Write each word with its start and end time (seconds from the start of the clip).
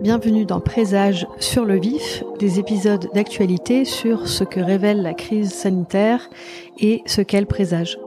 Bienvenue 0.00 0.44
dans 0.44 0.60
Présage 0.60 1.26
sur 1.40 1.64
le 1.64 1.76
vif, 1.76 2.22
des 2.38 2.60
épisodes 2.60 3.10
d'actualité 3.14 3.84
sur 3.84 4.28
ce 4.28 4.44
que 4.44 4.60
révèle 4.60 5.02
la 5.02 5.12
crise 5.12 5.52
sanitaire 5.52 6.30
et 6.78 7.02
ce 7.04 7.20
qu'elle 7.20 7.46
présage. 7.46 7.98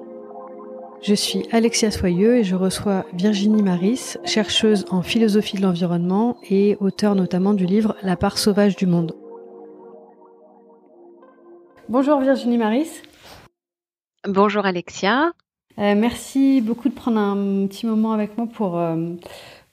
Je 1.02 1.14
suis 1.14 1.46
Alexia 1.52 1.92
Soyeux 1.92 2.38
et 2.38 2.44
je 2.46 2.56
reçois 2.56 3.06
Virginie 3.12 3.62
Maris, 3.62 4.16
chercheuse 4.24 4.86
en 4.90 5.02
philosophie 5.02 5.58
de 5.58 5.64
l'environnement 5.64 6.38
et 6.50 6.78
auteure 6.80 7.16
notamment 7.16 7.54
du 7.54 7.66
livre 7.66 7.98
La 8.04 8.16
part 8.16 8.38
sauvage 8.38 8.78
du 8.78 8.86
monde. 8.86 9.14
Bonjour 11.90 12.22
Virginie 12.22 12.58
Maris. 12.58 13.02
Bonjour 14.26 14.66
Alexia. 14.66 15.34
Euh, 15.78 15.96
merci 15.96 16.62
beaucoup 16.62 16.88
de 16.88 16.94
prendre 16.94 17.20
un 17.20 17.68
petit 17.68 17.86
moment 17.86 18.14
avec 18.14 18.38
moi 18.38 18.48
pour 18.48 18.78
euh, 18.78 19.16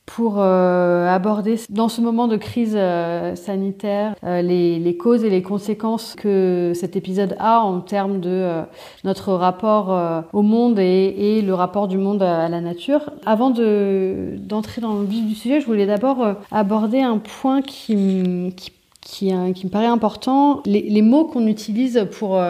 pour 0.09 0.37
euh, 0.39 1.07
aborder 1.07 1.57
dans 1.69 1.91
ce 1.91 2.01
moment 2.01 2.29
de 2.29 2.37
crise 2.37 2.75
euh, 2.75 3.37
sanitaire 3.37 4.15
euh, 4.25 4.41
les, 4.41 4.79
les, 4.79 4.97
causes 4.97 5.23
et 5.23 5.29
les 5.29 5.43
conséquences 5.43 6.15
que 6.17 6.73
cet 6.75 6.97
épisode 6.97 7.37
a 7.39 7.61
en 7.61 7.81
termes 7.81 8.19
de 8.19 8.63
notre 9.05 9.35
rapport 9.35 10.25
au 10.33 10.43
monde 10.43 10.79
et, 10.79 11.15
et, 11.39 11.43
le 11.43 11.53
rapport 11.53 11.89
du 11.89 11.99
monde 11.99 12.23
à, 12.23 12.49
la 12.49 12.61
nature. 12.61 13.11
Avant 13.27 13.51
d'entrer 13.51 14.81
dans 14.81 14.95
le 14.95 15.05
vif 15.05 15.27
du 15.27 15.35
sujet, 15.35 15.61
je 15.61 15.67
voulais 15.67 15.87
d'abord 15.87 16.37
aborder 16.51 17.01
un 17.01 17.19
point 17.19 17.61
qui, 17.61 18.55
qui, 18.57 18.73
qui, 19.03 19.33
qui, 19.55 19.67
me 19.67 19.71
paraît 19.71 19.87
important, 19.87 20.63
les, 20.65 20.83
les 20.83 21.03
mots 21.03 21.25
qu'on 21.25 21.47
utilise 21.47 22.07
pour 22.19 22.41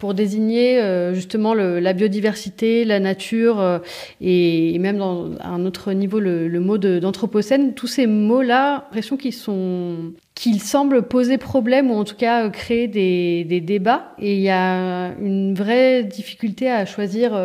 pour 0.00 0.14
désigner 0.14 0.80
euh, 0.80 1.14
justement 1.14 1.52
le, 1.52 1.78
la 1.78 1.92
biodiversité, 1.92 2.84
la 2.86 2.98
nature 3.00 3.60
euh, 3.60 3.78
et, 4.20 4.76
même 4.78 4.96
dans 4.96 5.32
un 5.40 5.66
autre 5.66 5.92
niveau 5.92 6.18
le, 6.18 6.48
le 6.48 6.60
mot 6.60 6.78
d'anthropocène. 6.78 7.74
tous 7.74 7.86
ces 7.86 8.06
mots-là, 8.06 8.84
l'impression 8.86 9.16
qu'ils 9.16 9.34
sont 9.34 10.12
qu'ils 10.34 10.62
semblent 10.62 11.02
poser 11.02 11.36
problème 11.36 11.90
ou 11.90 11.94
en 11.94 12.04
tout 12.04 12.16
cas 12.16 12.46
euh, 12.46 12.50
créer 12.50 12.88
des, 12.88 13.44
des, 13.44 13.60
débats. 13.60 14.14
Et 14.18 14.36
il 14.36 14.40
y 14.40 14.48
a 14.48 15.12
une 15.20 15.54
vraie 15.54 16.02
difficulté 16.02 16.70
à 16.70 16.86
choisir 16.86 17.38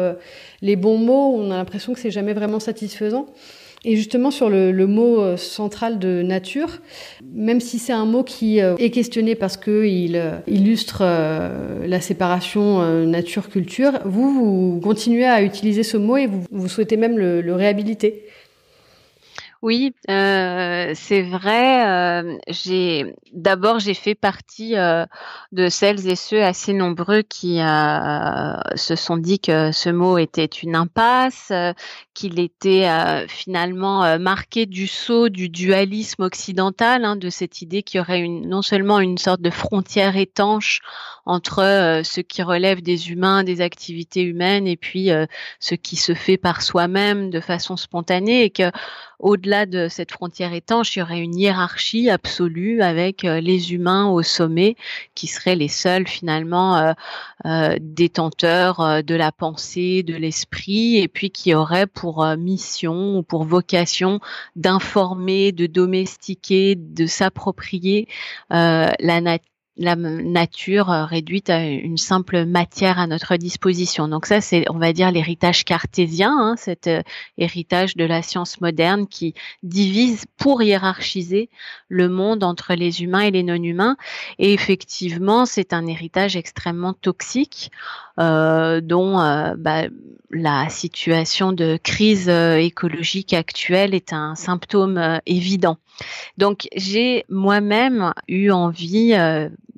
les 0.62 0.78
bons 0.78 0.98
mots. 0.98 1.36
On 1.38 1.52
a 1.52 1.58
l'impression 1.58 1.94
que 1.94 2.00
c'est 2.00 2.12
jamais 2.12 2.34
vraiment 2.34 2.62
satisfaisant. 2.62 3.28
Et 3.88 3.96
justement 3.96 4.32
sur 4.32 4.50
le, 4.50 4.72
le, 4.72 4.88
mot 4.88 5.22
euh, 5.22 5.38
central 5.38 6.00
de 6.00 6.24
nature, 6.24 6.80
même 7.36 7.62
si 7.62 7.78
c'est 7.78 7.94
un 7.94 8.06
mot 8.06 8.24
qui 8.24 8.60
euh, 8.60 8.76
est 8.78 8.90
questionné 8.90 9.36
parce 9.36 9.58
qu'il 9.58 10.16
euh, 10.16 10.40
illustre 10.48 11.04
la 11.86 12.02
séparation 12.02 13.06
nature-culture, 13.06 14.00
vous, 14.06 14.34
vous 14.34 14.80
continuez 14.82 15.26
à 15.26 15.44
utiliser 15.44 15.84
ce 15.84 15.98
mot 15.98 16.18
et 16.18 16.26
vous, 16.26 16.42
vous 16.52 16.68
souhaitez 16.68 16.98
même 16.98 17.18
le, 17.20 17.42
le 17.42 17.54
réhabiliter. 17.54 18.24
Oui, 19.66 19.96
euh, 20.12 20.92
c'est 20.94 21.24
vrai. 21.24 21.88
Euh, 21.90 22.38
j'ai 22.48 23.16
d'abord 23.34 23.80
j'ai 23.80 23.96
fait 23.96 24.14
partie 24.14 24.78
euh, 24.78 25.08
de 25.54 25.70
celles 25.70 26.08
et 26.08 26.16
ceux 26.16 26.44
assez 26.44 26.72
nombreux 26.72 27.24
qui 27.24 27.58
se 27.58 28.96
sont 28.96 29.18
dit 29.18 29.40
que 29.40 29.72
ce 29.72 29.90
mot 29.90 30.20
était 30.20 30.46
une 30.46 30.76
impasse, 30.76 31.52
qu'il 32.14 32.40
était 32.40 32.88
finalement 33.28 34.20
marqué 34.20 34.68
du 34.68 34.86
sceau 34.86 35.30
du 35.30 35.50
dualisme 35.50 36.22
occidental, 36.22 37.04
hein, 37.04 37.16
de 37.16 37.32
cette 37.32 37.64
idée 37.64 37.82
qu'il 37.82 37.98
y 37.98 38.02
aurait 38.02 38.20
une, 38.20 38.48
non 38.48 38.62
seulement 38.62 39.00
une 39.00 39.18
sorte 39.18 39.42
de 39.42 39.50
frontière 39.50 40.16
étanche 40.16 40.82
entre 41.26 42.02
ce 42.04 42.22
qui 42.22 42.44
relève 42.44 42.84
des 42.84 43.10
humains, 43.10 43.44
des 43.44 43.62
activités 43.62 44.22
humaines, 44.22 44.68
et 44.68 44.78
puis 44.78 45.10
ce 45.60 45.74
qui 45.74 45.96
se 45.96 46.14
fait 46.14 46.38
par 46.38 46.62
soi-même 46.62 47.32
de 47.32 47.40
façon 47.40 47.78
spontanée, 47.78 48.44
et 48.44 48.52
que 48.52 48.70
au-delà 49.20 49.55
de 49.66 49.88
cette 49.88 50.12
frontière 50.12 50.54
étanche, 50.54 50.96
il 50.96 51.00
y 51.00 51.02
aurait 51.02 51.22
une 51.22 51.38
hiérarchie 51.38 52.10
absolue 52.10 52.82
avec 52.82 53.24
euh, 53.24 53.40
les 53.40 53.74
humains 53.74 54.10
au 54.10 54.22
sommet 54.24 54.76
qui 55.14 55.28
seraient 55.28 55.56
les 55.56 55.70
seuls 55.70 56.08
finalement 56.08 56.76
euh, 56.76 56.94
euh, 57.46 57.78
détenteurs 57.80 59.04
de 59.04 59.16
la 59.16 59.32
pensée, 59.32 60.04
de 60.04 60.16
l'esprit, 60.16 60.98
et 60.98 61.08
puis 61.08 61.30
qui 61.30 61.54
auraient 61.54 61.88
pour 61.88 62.26
mission 62.38 63.18
ou 63.18 63.24
pour 63.24 63.46
vocation 63.46 64.20
d'informer, 64.58 65.54
de 65.54 65.68
domestiquer, 65.68 66.76
de 66.76 67.06
s'approprier 67.06 68.08
la 68.50 69.22
nature 69.22 69.55
la 69.78 69.96
nature 69.96 70.90
euh, 70.90 71.06
réduite 71.06 71.50
à 71.50 71.66
une 71.66 71.98
simple 71.98 72.46
matière 72.46 72.98
à 72.98 73.08
notre 73.08 73.36
disposition. 73.36 74.08
Donc 74.08 74.26
ça, 74.26 74.40
c'est, 74.40 74.66
on 74.70 74.78
va 74.78 74.94
dire, 74.94 75.12
l'héritage 75.12 75.66
cartésien, 75.66 76.32
hein, 76.32 76.56
cet 76.58 76.88
euh, 76.88 77.02
héritage 77.38 77.96
de 77.98 78.06
la 78.06 78.22
science 78.22 78.62
moderne 78.62 79.08
qui 79.08 79.34
divise 79.64 80.26
pour 80.38 80.62
hiérarchiser 80.62 81.50
le 81.90 82.08
monde 82.08 82.44
entre 82.44 82.74
les 82.74 83.04
humains 83.04 83.22
et 83.22 83.32
les 83.32 83.44
non-humains. 83.44 83.98
Et 84.40 84.54
effectivement, 84.54 85.46
c'est 85.46 85.74
un 85.74 85.88
héritage 85.88 86.38
extrêmement 86.38 86.94
toxique 86.94 87.72
euh, 88.20 88.80
dont 88.80 89.16
bah, 89.58 89.84
la 90.32 90.70
situation 90.70 91.52
de 91.52 91.78
crise 91.82 92.30
écologique 92.30 93.34
actuelle 93.34 93.94
est 93.94 94.14
un 94.14 94.36
symptôme 94.36 95.20
évident. 95.26 95.78
Donc 96.38 96.68
j'ai 96.76 97.26
moi-même 97.30 98.14
eu 98.28 98.52
envie 98.52 99.14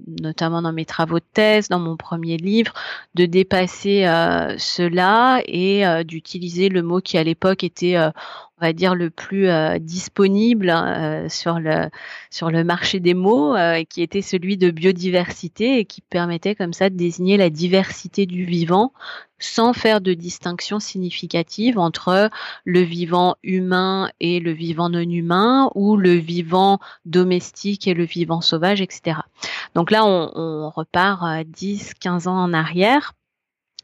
notamment 0.07 0.61
dans 0.61 0.71
mes 0.71 0.85
travaux 0.85 1.19
de 1.19 1.25
thèse, 1.33 1.67
dans 1.67 1.79
mon 1.79 1.97
premier 1.97 2.37
livre, 2.37 2.73
de 3.15 3.25
dépasser 3.25 4.05
euh, 4.05 4.55
cela 4.57 5.41
et 5.45 5.85
euh, 5.85 6.03
d'utiliser 6.03 6.69
le 6.69 6.81
mot 6.81 7.01
qui 7.01 7.17
à 7.17 7.23
l'époque 7.23 7.63
était, 7.63 7.97
euh, 7.97 8.09
on 8.59 8.65
va 8.65 8.73
dire, 8.73 8.95
le 8.95 9.09
plus 9.09 9.49
disponible 9.79 10.73
sur 11.29 11.59
le 11.59 11.89
sur 12.31 12.49
le 12.49 12.63
marché 12.63 12.99
des 12.99 13.13
mots, 13.13 13.55
et 13.55 13.85
qui 13.85 14.01
était 14.01 14.21
celui 14.21 14.57
de 14.57 14.71
biodiversité 14.71 15.79
et 15.79 15.85
qui 15.85 16.01
permettait 16.01 16.55
comme 16.55 16.73
ça 16.73 16.89
de 16.89 16.95
désigner 16.95 17.37
la 17.37 17.49
diversité 17.49 18.25
du 18.25 18.45
vivant 18.45 18.93
sans 19.39 19.73
faire 19.73 20.01
de 20.01 20.13
distinction 20.13 20.79
significative 20.79 21.77
entre 21.77 22.29
le 22.65 22.81
vivant 22.81 23.35
humain 23.43 24.09
et 24.19 24.39
le 24.39 24.51
vivant 24.51 24.89
non 24.89 24.99
humain 24.99 25.69
ou 25.75 25.95
le 25.97 26.13
vivant 26.13 26.79
domestique 27.05 27.87
et 27.87 27.93
le 27.93 28.03
vivant 28.03 28.41
sauvage, 28.41 28.81
etc. 28.81 29.19
Donc 29.75 29.91
là, 29.91 30.05
on, 30.05 30.31
on 30.35 30.69
repart 30.69 31.43
10, 31.45 31.93
15 31.95 32.27
ans 32.27 32.37
en 32.37 32.53
arrière 32.53 33.13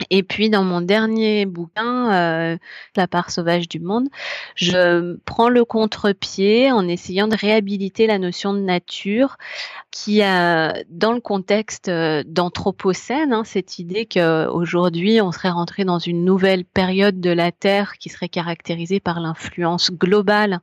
et 0.09 0.23
puis 0.23 0.49
dans 0.49 0.63
mon 0.63 0.81
dernier 0.81 1.45
bouquin, 1.45 2.11
euh, 2.13 2.57
La 2.95 3.07
part 3.07 3.29
sauvage 3.29 3.69
du 3.69 3.79
monde, 3.79 4.07
je 4.55 5.17
prends 5.25 5.49
le 5.49 5.65
contre-pied 5.65 6.71
en 6.71 6.87
essayant 6.87 7.27
de 7.27 7.35
réhabiliter 7.35 8.07
la 8.07 8.17
notion 8.17 8.53
de 8.53 8.59
nature 8.59 9.37
qui 9.93 10.23
a, 10.23 10.73
dans 10.89 11.11
le 11.11 11.21
contexte 11.21 11.87
euh, 11.87 12.23
d'anthropocène, 12.25 13.31
hein, 13.31 13.43
cette 13.45 13.77
idée 13.77 14.07
qu'aujourd'hui 14.07 15.21
on 15.21 15.31
serait 15.31 15.51
rentré 15.51 15.85
dans 15.85 15.99
une 15.99 16.25
nouvelle 16.25 16.65
période 16.65 17.21
de 17.21 17.29
la 17.29 17.51
Terre 17.51 17.99
qui 17.99 18.09
serait 18.09 18.27
caractérisée 18.27 18.99
par 18.99 19.19
l'influence 19.19 19.91
globale 19.91 20.61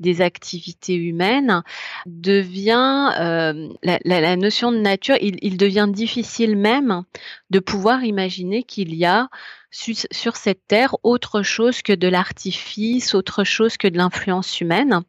des 0.00 0.20
activités 0.20 0.96
humaines, 0.96 1.62
devient 2.06 3.12
euh, 3.20 3.68
la, 3.84 4.00
la, 4.04 4.20
la, 4.20 4.34
notion 4.34 4.72
de 4.72 4.78
nature, 4.78 5.16
il, 5.20 5.36
il 5.42 5.56
devient 5.58 5.86
difficile 5.88 6.56
même 6.56 7.04
de 7.50 7.60
pouvoir 7.60 8.02
imaginer 8.02 8.64
qu'il 8.64 8.96
y 8.96 9.04
a 9.04 9.28
sur 9.72 10.36
cette 10.36 10.66
terre 10.68 10.96
autre 11.02 11.42
chose 11.42 11.80
que 11.80 11.94
de 11.94 12.06
l'artifice, 12.06 13.14
autre 13.14 13.42
chose 13.42 13.78
que 13.78 13.88
de 13.88 13.96
l'influence 13.96 14.60
humaine. 14.60 15.02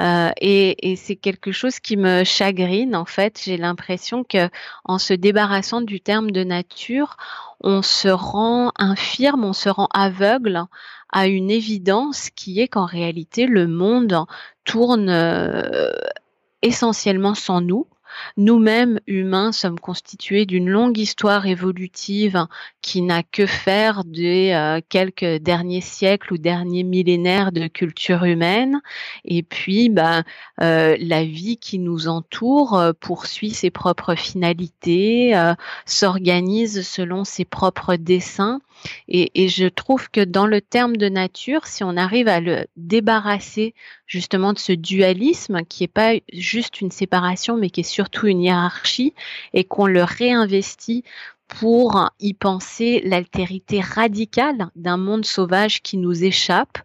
Euh, 0.00 0.30
et, 0.40 0.90
et 0.90 0.96
c'est 0.96 1.16
quelque 1.16 1.52
chose 1.52 1.78
qui 1.80 1.96
me 1.96 2.24
chagrine 2.24 2.96
en 2.96 3.04
fait. 3.04 3.40
J'ai 3.44 3.58
l'impression 3.58 4.24
que 4.24 4.48
en 4.84 4.98
se 4.98 5.12
débarrassant 5.12 5.82
du 5.82 6.00
terme 6.00 6.30
de 6.30 6.44
nature, 6.44 7.16
on 7.60 7.82
se 7.82 8.08
rend 8.08 8.72
infirme, 8.78 9.44
on 9.44 9.52
se 9.52 9.68
rend 9.68 9.88
aveugle 9.92 10.64
à 11.12 11.26
une 11.26 11.50
évidence 11.50 12.30
qui 12.30 12.60
est 12.60 12.68
qu'en 12.68 12.86
réalité 12.86 13.46
le 13.46 13.66
monde 13.66 14.24
tourne 14.64 15.08
euh, 15.10 15.92
essentiellement 16.62 17.34
sans 17.34 17.60
nous 17.60 17.86
nous-mêmes, 18.36 19.00
humains, 19.06 19.52
sommes 19.52 19.78
constitués 19.78 20.46
d'une 20.46 20.68
longue 20.68 20.98
histoire 20.98 21.46
évolutive 21.46 22.46
qui 22.82 23.02
n'a 23.02 23.22
que 23.22 23.46
faire 23.46 24.04
des 24.04 24.52
euh, 24.52 24.80
quelques 24.88 25.42
derniers 25.42 25.80
siècles 25.80 26.34
ou 26.34 26.38
derniers 26.38 26.84
millénaires 26.84 27.52
de 27.52 27.66
culture 27.66 28.24
humaine. 28.24 28.80
Et 29.24 29.42
puis, 29.42 29.88
ben, 29.88 30.24
euh, 30.62 30.96
la 31.00 31.24
vie 31.24 31.56
qui 31.56 31.78
nous 31.78 32.08
entoure 32.08 32.78
euh, 32.78 32.92
poursuit 32.98 33.50
ses 33.50 33.70
propres 33.70 34.14
finalités, 34.14 35.34
s'organise 35.84 36.86
selon 36.86 37.24
ses 37.24 37.44
propres 37.44 37.96
desseins. 37.96 38.60
Et, 39.08 39.30
et, 39.42 39.48
je 39.48 39.66
trouve 39.66 40.10
que 40.10 40.20
dans 40.20 40.46
le 40.46 40.60
terme 40.60 40.96
de 40.96 41.08
nature, 41.08 41.66
si 41.66 41.82
on 41.82 41.96
arrive 41.96 42.28
à 42.28 42.40
le 42.40 42.66
débarrasser 42.76 43.74
justement 44.06 44.52
de 44.52 44.58
ce 44.58 44.72
dualisme 44.72 45.62
qui 45.64 45.82
n'est 45.82 45.88
pas 45.88 46.14
juste 46.32 46.80
une 46.80 46.90
séparation, 46.90 47.56
mais 47.56 47.70
qui 47.70 47.80
est 47.80 47.84
surtout 47.84 48.05
une 48.24 48.42
hiérarchie, 48.42 49.14
et 49.52 49.64
qu'on 49.64 49.86
le 49.86 50.02
réinvestit 50.02 51.04
pour 51.48 52.10
y 52.18 52.34
penser 52.34 53.00
l'altérité 53.04 53.80
radicale 53.80 54.68
d'un 54.74 54.96
monde 54.96 55.24
sauvage 55.24 55.82
qui 55.82 55.96
nous 55.96 56.24
échappe 56.24 56.78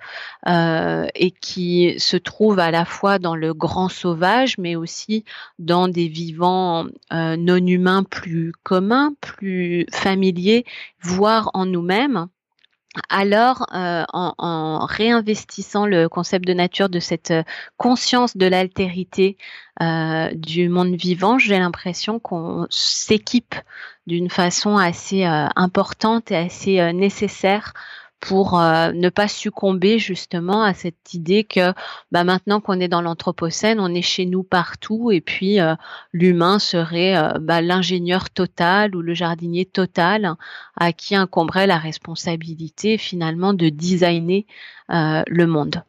euh, 0.47 1.07
et 1.15 1.31
qui 1.31 1.95
se 1.97 2.17
trouve 2.17 2.59
à 2.59 2.71
la 2.71 2.85
fois 2.85 3.17
dans 3.17 3.35
le 3.35 3.53
grand 3.53 3.89
sauvage, 3.89 4.57
mais 4.57 4.75
aussi 4.75 5.25
dans 5.57 5.87
des 5.87 6.07
vivants 6.07 6.85
euh, 7.11 7.35
non 7.37 7.65
humains 7.65 8.03
plus 8.03 8.53
communs, 8.63 9.13
plus 9.19 9.85
familiers, 9.91 10.65
voire 11.01 11.49
en 11.53 11.65
nous-mêmes 11.65 12.27
alors 13.09 13.65
euh, 13.73 14.03
en, 14.13 14.85
réinvestissant 14.85 15.85
le 15.85 16.09
concept 16.09 16.45
de 16.45 16.53
nature 16.53 16.89
de 16.89 16.99
cette 16.99 17.31
euh, 17.31 17.43
conscience 17.77 18.35
de 18.35 18.45
l'altérité 18.45 19.37
euh, 19.81 20.29
du 20.33 20.67
monde 20.67 20.95
vivant, 20.95 21.37
j'ai 21.37 21.57
l'impression 21.57 22.19
qu'on 22.19 22.67
s'équipe 22.69 23.55
d'une 24.07 24.29
façon 24.29 24.77
assez 24.77 25.23
importante 25.23 26.31
et 26.31 26.35
assez 26.35 26.91
nécessaire 26.91 27.73
pour 28.21 28.59
euh, 28.59 28.91
ne 28.93 29.09
pas 29.09 29.27
succomber 29.27 29.99
justement 29.99 30.63
à 30.63 30.73
cette 30.73 31.13
idée 31.13 31.43
que 31.43 31.73
bah, 32.11 32.23
maintenant 32.23 32.61
qu'on 32.61 32.79
est 32.79 32.87
dans 32.87 33.01
l'anthropocène, 33.01 33.79
on 33.79 33.93
est 33.93 34.03
chez 34.03 34.25
nous 34.25 34.43
partout 34.43 35.11
et 35.11 35.21
puis 35.21 35.59
euh, 35.59 35.75
l'humain 36.13 36.59
serait 36.59 37.17
euh, 37.17 37.39
bah, 37.39 37.61
l'ingénieur 37.61 38.29
total 38.29 38.95
ou 38.95 39.01
le 39.01 39.15
jardinier 39.15 39.65
total 39.65 40.35
à 40.77 40.93
qui 40.93 41.15
incomberait 41.15 41.67
la 41.67 41.79
responsabilité 41.79 42.97
finalement 42.97 43.53
de 43.53 43.69
designer 43.69 44.45
le 44.89 45.45
monde. 45.45 45.83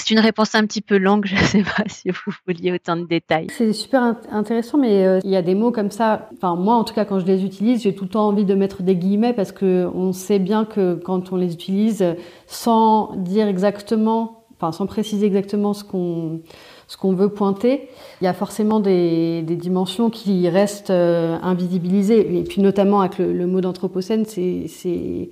C'est 0.00 0.14
une 0.14 0.20
réponse 0.20 0.54
un 0.54 0.64
petit 0.64 0.80
peu 0.80 0.96
longue, 0.96 1.26
je 1.26 1.34
ne 1.34 1.40
sais 1.40 1.62
pas 1.62 1.84
si 1.86 2.08
vous 2.08 2.32
vouliez 2.46 2.72
autant 2.72 2.96
de 2.96 3.04
détails. 3.04 3.48
C'est 3.50 3.72
super 3.74 4.16
intéressant, 4.32 4.78
mais 4.78 5.06
euh, 5.06 5.20
il 5.24 5.30
y 5.30 5.36
a 5.36 5.42
des 5.42 5.54
mots 5.54 5.70
comme 5.70 5.90
ça. 5.90 6.28
Enfin, 6.34 6.56
moi, 6.56 6.74
en 6.74 6.84
tout 6.84 6.94
cas, 6.94 7.04
quand 7.04 7.18
je 7.18 7.26
les 7.26 7.44
utilise, 7.44 7.82
j'ai 7.82 7.94
tout 7.94 8.04
le 8.04 8.10
temps 8.10 8.26
envie 8.26 8.46
de 8.46 8.54
mettre 8.54 8.82
des 8.82 8.96
guillemets 8.96 9.34
parce 9.34 9.52
que 9.52 9.88
on 9.94 10.12
sait 10.12 10.38
bien 10.38 10.64
que 10.64 10.94
quand 10.94 11.32
on 11.32 11.36
les 11.36 11.52
utilise 11.52 12.04
sans 12.46 13.14
dire 13.16 13.46
exactement, 13.46 14.44
enfin, 14.56 14.72
sans 14.72 14.86
préciser 14.86 15.26
exactement 15.26 15.74
ce 15.74 15.84
qu'on 15.84 16.40
ce 16.88 16.96
qu'on 16.96 17.12
veut 17.12 17.28
pointer, 17.28 17.88
il 18.20 18.24
y 18.24 18.26
a 18.26 18.32
forcément 18.32 18.80
des, 18.80 19.42
des 19.42 19.54
dimensions 19.54 20.10
qui 20.10 20.48
restent 20.48 20.90
euh, 20.90 21.36
invisibilisées. 21.40 22.38
Et 22.38 22.42
puis 22.42 22.62
notamment 22.62 23.00
avec 23.00 23.18
le, 23.18 23.32
le 23.32 23.46
mot 23.46 23.60
d'anthropocène, 23.60 24.24
c'est 24.24 25.28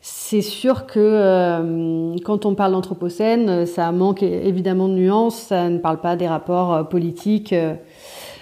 c'est 0.00 0.42
sûr 0.42 0.86
que 0.86 0.98
euh, 0.98 2.16
quand 2.24 2.46
on 2.46 2.54
parle 2.54 2.72
d'anthropocène, 2.72 3.66
ça 3.66 3.90
manque 3.92 4.22
évidemment 4.22 4.88
de 4.88 4.94
nuances, 4.94 5.36
ça 5.36 5.68
ne 5.68 5.78
parle 5.78 6.00
pas 6.00 6.16
des 6.16 6.28
rapports 6.28 6.72
euh, 6.72 6.82
politiques. 6.84 7.52
Euh, 7.52 7.74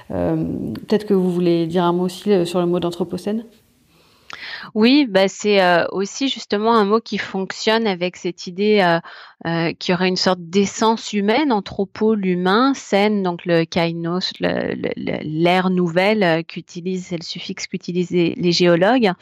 peut-être 0.08 1.06
que 1.06 1.14
vous 1.14 1.30
voulez 1.30 1.66
dire 1.66 1.84
un 1.84 1.92
mot 1.92 2.04
aussi 2.04 2.46
sur 2.46 2.60
le 2.60 2.66
mot 2.66 2.78
d'anthropocène? 2.78 3.44
Oui, 4.74 5.06
bah 5.08 5.28
c'est 5.28 5.60
aussi 5.92 6.28
justement 6.28 6.74
un 6.74 6.84
mot 6.84 7.00
qui 7.00 7.18
fonctionne 7.18 7.86
avec 7.86 8.16
cette 8.16 8.46
idée 8.46 8.98
euh, 9.44 9.74
qui 9.78 9.92
aurait 9.92 10.08
une 10.08 10.16
sorte 10.16 10.40
d'essence 10.40 11.12
humaine, 11.12 11.52
anthropo, 11.52 12.14
l'humain, 12.14 12.72
scène, 12.72 13.22
donc 13.22 13.44
le 13.44 13.64
kainos, 13.64 14.32
l'ère 14.40 15.68
nouvelle 15.68 16.22
euh, 16.22 16.42
qu'utilise, 16.42 17.08
c'est 17.08 17.18
le 17.18 17.22
suffixe 17.22 17.66
qu'utilisent 17.66 18.10
les, 18.10 18.52
géologues. 18.52 19.12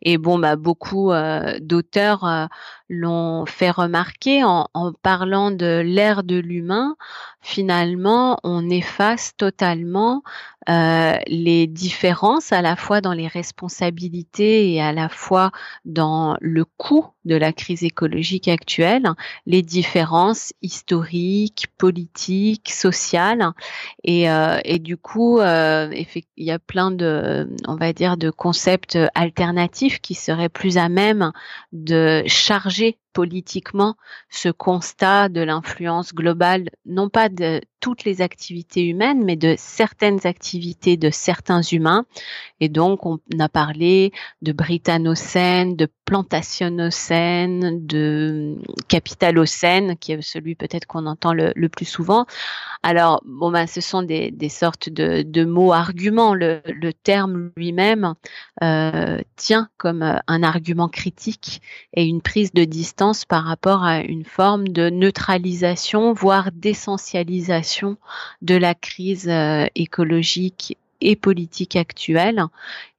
Et 0.00 0.16
bon, 0.16 0.38
bah, 0.38 0.54
beaucoup 0.54 1.10
euh, 1.10 1.58
d'auteurs 1.60 2.48
l'ont 2.88 3.46
fait 3.46 3.70
remarquer 3.70 4.44
en, 4.44 4.68
parlant 5.02 5.50
de 5.50 5.82
l'ère 5.84 6.22
de 6.22 6.36
l'humain. 6.36 6.96
Finalement, 7.40 8.38
on 8.42 8.70
efface 8.70 9.32
totalement 9.36 10.22
euh, 10.68 11.18
les 11.26 11.66
différences 11.66 12.52
à 12.52 12.62
la 12.62 12.74
fois 12.74 13.02
dans 13.02 13.12
les 13.12 13.28
responsabilités 13.28 14.72
et 14.72 14.80
à 14.80 14.92
la 14.92 15.10
fois 15.10 15.50
dans 15.84 16.38
le 16.40 16.64
coût 16.64 17.06
de 17.26 17.36
la 17.36 17.52
crise 17.52 17.84
écologique 17.84 18.48
actuelle, 18.48 19.10
les 19.46 19.62
différences 19.62 20.52
historiques, 20.62 21.66
politiques, 21.78 22.70
sociales. 22.70 23.50
Et, 24.04 24.30
euh, 24.30 24.58
du 24.78 24.96
coup, 24.96 25.38
euh, 25.38 25.90
il 26.36 26.44
y 26.44 26.50
a 26.50 26.58
plein 26.58 26.90
de, 26.90 27.48
on 27.66 27.76
va 27.76 27.92
dire, 27.92 28.16
de 28.16 28.30
concepts 28.30 28.98
alternatifs 29.14 30.00
qui 30.00 30.14
seraient 30.14 30.48
plus 30.48 30.76
à 30.78 30.88
même 30.88 31.32
de 31.72 32.22
charger 32.26 32.73
chargé 32.74 32.98
politiquement 33.14 33.96
ce 34.28 34.50
constat 34.50 35.30
de 35.30 35.40
l'influence 35.40 36.12
globale, 36.12 36.68
non 36.84 37.08
pas 37.08 37.30
de 37.30 37.62
toutes 37.84 38.04
les 38.04 38.22
activités 38.22 38.82
humaines, 38.88 39.22
mais 39.26 39.36
de 39.36 39.56
certaines 39.58 40.26
activités 40.26 40.96
de 40.96 41.10
certains 41.10 41.60
humains. 41.60 42.06
Et 42.60 42.70
donc, 42.70 43.04
on 43.04 43.18
a 43.38 43.50
parlé 43.50 44.10
de 44.40 44.52
Britannocène, 44.52 45.76
de 45.76 45.86
Plantationocène, 46.06 47.86
de 47.86 48.56
Capitalocène, 48.88 49.98
qui 49.98 50.12
est 50.12 50.22
celui 50.22 50.54
peut-être 50.54 50.86
qu'on 50.86 51.04
entend 51.04 51.34
le, 51.34 51.52
plus 51.68 51.84
souvent. 51.84 52.24
Alors, 52.82 53.22
bon, 53.26 53.50
ben, 53.50 53.66
ce 53.66 53.82
sont 53.82 54.02
des, 54.02 54.32
sortes 54.48 54.88
de, 54.88 55.44
mots 55.44 55.74
arguments. 55.74 56.34
Le, 56.34 56.62
terme 57.02 57.50
lui-même 57.54 58.14
euh, 58.62 59.18
tient 59.36 59.68
comme 59.76 60.02
un 60.02 60.42
argument 60.42 60.88
critique 60.88 61.60
et 61.92 62.04
une 62.04 62.22
prise 62.22 62.54
de 62.54 62.64
distance 62.64 63.03
par 63.28 63.44
rapport 63.44 63.84
à 63.84 64.00
une 64.00 64.24
forme 64.24 64.68
de 64.68 64.88
neutralisation, 64.88 66.12
voire 66.12 66.50
d'essentialisation 66.52 67.96
de 68.42 68.54
la 68.54 68.74
crise 68.74 69.28
euh, 69.28 69.66
écologique 69.74 70.78
et 71.00 71.16
politique 71.16 71.76
actuelle 71.76 72.44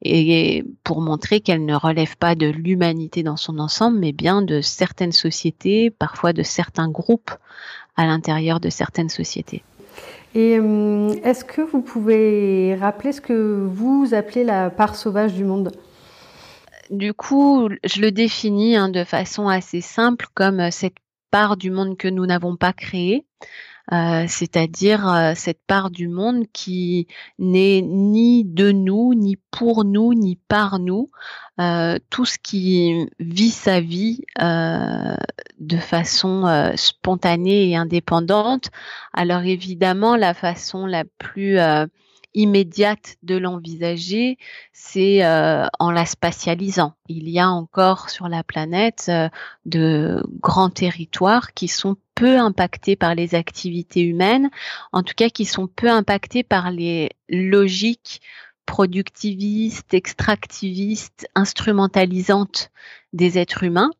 et 0.03 0.63
pour 0.83 1.01
montrer 1.01 1.39
qu'elle 1.39 1.65
ne 1.65 1.75
relève 1.75 2.17
pas 2.17 2.35
de 2.35 2.47
l'humanité 2.47 3.23
dans 3.23 3.37
son 3.37 3.57
ensemble, 3.57 3.97
mais 3.97 4.11
bien 4.11 4.41
de 4.41 4.61
certaines 4.61 5.11
sociétés, 5.11 5.89
parfois 5.89 6.31
de 6.33 6.43
certains 6.43 6.89
groupes 6.89 7.31
à 7.97 8.05
l'intérieur 8.05 8.59
de 8.59 8.69
certaines 8.69 9.09
sociétés. 9.09 9.63
Et 10.35 10.59
euh, 10.59 11.13
est-ce 11.23 11.45
que 11.45 11.61
vous 11.61 11.81
pouvez 11.81 12.75
rappeler 12.75 13.13
ce 13.13 13.21
que 13.21 13.65
vous 13.71 14.09
appelez 14.13 14.43
la 14.43 14.69
part 14.69 14.95
sauvage 14.95 15.33
du 15.33 15.45
monde? 15.45 15.71
Du 16.91 17.13
coup, 17.13 17.69
je 17.83 18.01
le 18.01 18.11
définis 18.11 18.75
hein, 18.75 18.89
de 18.89 19.03
façon 19.03 19.47
assez 19.47 19.81
simple 19.81 20.27
comme 20.33 20.69
cette 20.71 20.97
part 21.31 21.57
du 21.57 21.71
monde 21.71 21.97
que 21.97 22.07
nous 22.07 22.25
n'avons 22.25 22.55
pas 22.55 22.73
créée, 22.73 23.25
euh, 23.91 24.25
c'est-à-dire 24.27 25.07
euh, 25.07 25.33
cette 25.35 25.61
part 25.67 25.89
du 25.89 26.07
monde 26.07 26.45
qui 26.53 27.07
n'est 27.39 27.81
ni 27.81 28.43
de 28.43 28.71
nous, 28.71 29.13
ni 29.13 29.37
pour 29.51 29.83
nous, 29.83 30.13
ni 30.13 30.37
par 30.47 30.79
nous, 30.79 31.09
euh, 31.59 31.97
tout 32.09 32.25
ce 32.25 32.37
qui 32.37 33.07
vit 33.19 33.51
sa 33.51 33.81
vie 33.81 34.21
de 34.39 35.77
façon 35.77 36.71
spontanée 36.75 37.69
et 37.69 37.75
indépendante. 37.75 38.69
Alors 39.13 39.41
évidemment, 39.41 40.15
la 40.15 40.33
façon 40.33 40.85
la 40.85 41.03
plus 41.17 41.57
immédiate 42.35 43.15
de 43.23 43.35
l'envisager, 43.35 44.37
c'est 44.73 45.25
euh, 45.25 45.65
en 45.79 45.91
la 45.91 46.05
spatialisant. 46.05 46.93
Il 47.07 47.29
y 47.29 47.39
a 47.39 47.49
encore 47.49 48.09
sur 48.09 48.27
la 48.27 48.43
planète 48.43 49.05
euh, 49.09 49.29
de 49.65 50.23
grands 50.41 50.69
territoires 50.69 51.53
qui 51.53 51.67
sont 51.67 51.95
peu 52.13 52.37
impactés 52.37 52.95
par 52.95 53.15
les 53.15 53.35
activités 53.35 54.01
humaines, 54.01 54.49
en 54.91 55.01
tout 55.01 55.13
cas 55.15 55.29
qui 55.29 55.45
sont 55.45 55.67
peu 55.67 55.89
impactés 55.89 56.43
par 56.43 56.71
les 56.71 57.09
logiques 57.29 58.21
productivistes, 58.65 59.93
extractivistes, 59.93 61.27
instrumentalisantes 61.35 62.69
des 63.13 63.37
êtres 63.37 63.63
humains. 63.63 63.91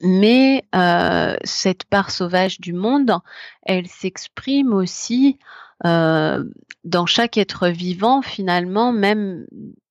Mais 0.00 0.64
euh, 0.74 1.36
cette 1.44 1.84
part 1.84 2.10
sauvage 2.10 2.60
du 2.60 2.72
monde, 2.72 3.18
elle 3.62 3.88
s'exprime 3.88 4.72
aussi 4.72 5.38
euh, 5.84 6.44
dans 6.84 7.06
chaque 7.06 7.38
être 7.38 7.68
vivant, 7.68 8.22
finalement, 8.22 8.92
même 8.92 9.46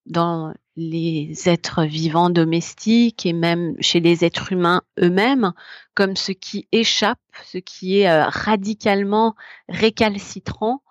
dans 0.06 0.54
les 0.76 1.34
êtres 1.48 1.84
vivants 1.84 2.30
domestiques 2.30 3.26
et 3.26 3.34
même 3.34 3.76
chez 3.80 4.00
les 4.00 4.24
êtres 4.26 4.52
humains 4.52 4.82
eux-mêmes, 5.00 5.54
comme 5.94 6.16
ce 6.16 6.32
qui 6.32 6.68
échappe, 6.72 7.20
ce 7.46 7.58
qui 7.58 8.00
est 8.00 8.10
euh, 8.10 8.26
radicalement 8.26 9.36
récalcitrant 9.70 10.82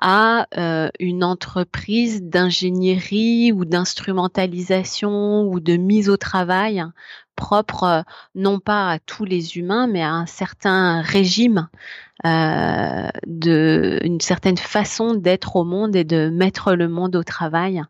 à 0.00 0.46
euh, 0.56 0.88
une 0.98 1.22
entreprise 1.22 2.22
d'ingénierie 2.22 3.52
ou 3.52 3.64
d'instrumentalisation 3.64 5.42
ou 5.42 5.60
de 5.60 5.76
mise 5.76 6.08
au 6.08 6.16
travail 6.16 6.84
propre 7.40 7.84
euh, 7.84 8.02
non 8.34 8.60
pas 8.60 8.90
à 8.90 8.98
tous 8.98 9.24
les 9.24 9.56
humains, 9.56 9.86
mais 9.86 10.02
à 10.02 10.12
un 10.12 10.26
certain 10.26 11.00
régime, 11.00 11.68
euh, 12.26 13.08
de, 13.26 13.98
une 14.04 14.20
certaine 14.20 14.58
façon 14.58 15.14
d'être 15.14 15.56
au 15.56 15.64
monde 15.64 15.96
et 15.96 16.04
de 16.04 16.28
mettre 16.28 16.74
le 16.74 16.88
monde 16.88 17.16
au 17.16 17.24
travail. 17.24 17.82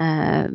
Euh, 0.00 0.48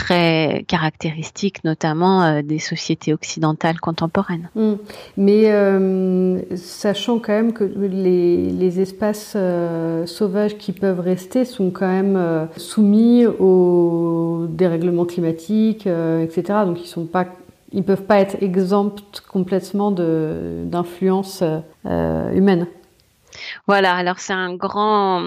très 0.00 0.64
caractéristique 0.66 1.62
notamment 1.64 2.42
des 2.42 2.58
sociétés 2.58 3.12
occidentales 3.12 3.78
contemporaines. 3.80 4.48
Mmh. 4.54 4.72
Mais 5.16 6.56
sachant 6.56 7.18
quand 7.18 7.32
même 7.32 7.52
que 7.52 7.64
les, 7.64 8.50
les 8.50 8.80
espaces 8.80 9.36
sauvages 10.06 10.56
qui 10.58 10.72
peuvent 10.72 11.00
rester 11.00 11.44
sont 11.44 11.70
quand 11.70 11.88
même 11.88 12.48
soumis 12.56 13.26
aux 13.26 14.46
dérèglements 14.48 15.04
climatiques, 15.04 15.86
etc. 15.86 16.60
Donc 16.64 16.82
ils 16.82 16.88
sont 16.88 17.06
pas 17.06 17.26
ils 17.72 17.84
peuvent 17.84 18.04
pas 18.04 18.18
être 18.20 18.42
exempts 18.42 18.96
complètement 19.28 19.90
d'influence 19.90 21.42
euh, 21.86 22.32
humaine. 22.32 22.66
Voilà, 23.66 23.94
alors 23.94 24.18
c'est 24.18 24.32
un 24.32 24.54
grand, 24.54 25.22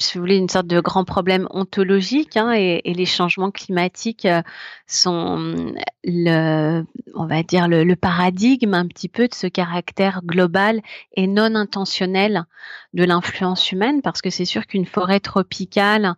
si 0.00 0.14
vous 0.14 0.20
voulez, 0.20 0.36
une 0.36 0.48
sorte 0.48 0.66
de 0.66 0.80
grand 0.80 1.04
problème 1.04 1.46
ontologique, 1.50 2.36
hein, 2.36 2.52
et, 2.52 2.80
les 2.84 3.06
changements 3.06 3.50
climatiques 3.50 4.26
euh, 4.26 4.42
sont 4.86 5.74
le, 6.04 6.82
on 7.14 7.26
va 7.26 7.42
dire 7.42 7.68
le, 7.68 7.94
paradigme 7.96 8.74
un 8.74 8.86
petit 8.86 9.08
peu 9.08 9.28
de 9.28 9.34
ce 9.34 9.46
caractère 9.46 10.22
global 10.24 10.80
et 11.16 11.26
non 11.26 11.54
intentionnel 11.54 12.44
de 12.92 13.04
l'influence 13.04 13.72
humaine, 13.72 14.02
parce 14.02 14.22
que 14.22 14.30
c'est 14.30 14.44
sûr 14.44 14.66
qu'une 14.66 14.86
forêt 14.86 15.20
tropicale 15.20 16.14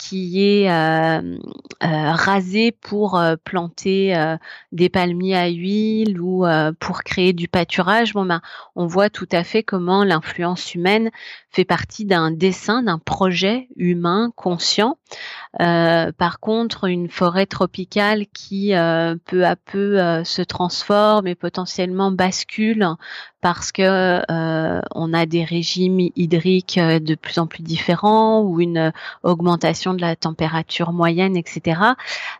qui 0.00 0.42
est 0.42 0.70
euh, 0.70 1.36
euh, 1.82 2.12
rasé 2.12 2.72
pour 2.72 3.18
euh, 3.18 3.36
planter 3.36 4.16
des 4.72 4.88
palmiers 4.88 5.36
à 5.36 5.48
huile 5.48 6.20
ou 6.20 6.44
pour 6.78 7.02
créer 7.02 7.32
du 7.32 7.48
pâturage, 7.48 8.14
bon 8.14 8.24
ben, 8.24 8.40
on 8.76 8.86
voit 8.86 9.10
tout 9.10 9.28
à 9.30 9.44
fait 9.44 9.62
comment 9.62 10.04
l'influence 10.04 10.74
humaine 10.74 11.10
fait 11.50 11.64
partie 11.64 12.04
d'un 12.04 12.30
dessin, 12.30 12.82
d'un 12.82 12.98
projet 12.98 13.68
humain 13.76 14.32
conscient. 14.36 14.98
par 15.58 16.40
contre, 16.40 16.84
une 16.84 17.08
forêt 17.08 17.46
tropicale 17.46 18.26
qui 18.32 18.68
peu 18.70 19.44
à 19.44 19.56
peu 19.56 20.22
se 20.24 20.42
transforme 20.42 21.26
et 21.26 21.34
potentiellement 21.34 22.12
bascule 22.12 22.86
parce 23.40 23.72
que 23.72 24.20
on 24.94 25.12
a 25.12 25.26
des 25.26 25.44
régimes 25.44 25.98
hydriques 26.14 26.78
de 26.78 27.14
plus 27.16 27.38
en 27.38 27.46
plus 27.46 27.62
différents 27.62 28.42
ou 28.42 28.60
une 28.60 28.92
augmentation 29.22 29.94
de 29.94 30.00
la 30.00 30.16
température 30.16 30.92
moyenne, 30.92 31.36
etc. 31.36 31.80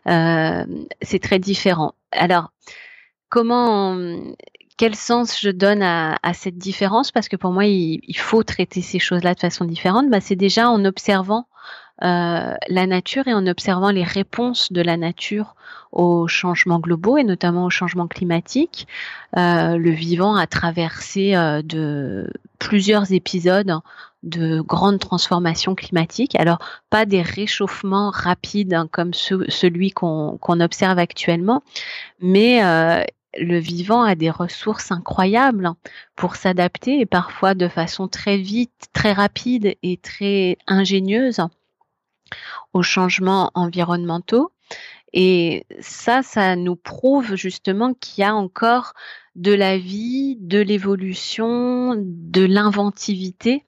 Euh, 0.07 0.65
c'est 1.01 1.19
très 1.19 1.39
différent. 1.39 1.93
Alors, 2.11 2.51
comment, 3.29 3.97
quel 4.81 4.95
sens 4.95 5.39
je 5.39 5.51
donne 5.51 5.83
à, 5.83 6.17
cette 6.33 6.57
différence? 6.57 7.11
Parce 7.11 7.29
que 7.29 7.35
pour 7.35 7.51
moi, 7.51 7.65
il, 7.65 8.17
faut 8.17 8.41
traiter 8.41 8.81
ces 8.81 8.97
choses-là 8.97 9.35
de 9.35 9.39
façon 9.39 9.63
différente. 9.63 10.09
Bah, 10.09 10.21
c'est 10.21 10.35
déjà 10.35 10.71
en 10.71 10.85
observant 10.85 11.45
euh, 12.01 12.55
la 12.67 12.87
nature 12.87 13.27
et 13.27 13.33
en 13.35 13.45
observant 13.45 13.91
les 13.91 14.03
réponses 14.03 14.71
de 14.71 14.81
la 14.81 14.97
nature 14.97 15.53
aux 15.91 16.27
changements 16.27 16.79
globaux 16.79 17.17
et 17.17 17.23
notamment 17.23 17.65
aux 17.65 17.69
changements 17.69 18.07
climatiques. 18.07 18.87
Euh, 19.37 19.77
le 19.77 19.91
vivant 19.91 20.35
a 20.35 20.47
traversé 20.47 21.33
de 21.63 22.33
plusieurs 22.57 23.11
épisodes 23.11 23.81
de 24.23 24.61
grandes 24.61 24.99
transformations 24.99 25.75
climatiques. 25.75 26.35
Alors, 26.39 26.57
pas 26.89 27.05
des 27.05 27.21
réchauffements 27.21 28.09
rapides 28.09 28.73
hein, 28.73 28.87
comme 28.91 29.13
celui 29.13 29.91
qu'on 29.91 30.59
observe 30.59 30.97
actuellement, 30.97 31.61
mais 32.19 32.63
euh, 32.63 33.03
le 33.37 33.57
vivant 33.59 34.03
a 34.03 34.15
des 34.15 34.29
ressources 34.29 34.91
incroyables 34.91 35.71
pour 36.15 36.35
s'adapter 36.35 36.99
et 36.99 37.05
parfois 37.05 37.53
de 37.53 37.67
façon 37.67 38.07
très 38.07 38.37
vite, 38.37 38.87
très 38.93 39.13
rapide 39.13 39.75
et 39.83 39.97
très 39.97 40.57
ingénieuse 40.67 41.41
aux 42.73 42.83
changements 42.83 43.51
environnementaux. 43.53 44.51
Et 45.13 45.65
ça, 45.79 46.23
ça 46.23 46.55
nous 46.55 46.75
prouve 46.75 47.35
justement 47.35 47.93
qu'il 47.93 48.21
y 48.21 48.25
a 48.25 48.35
encore 48.35 48.93
de 49.35 49.53
la 49.53 49.77
vie, 49.77 50.37
de 50.39 50.59
l'évolution, 50.59 51.95
de 51.97 52.45
l'inventivité 52.45 53.65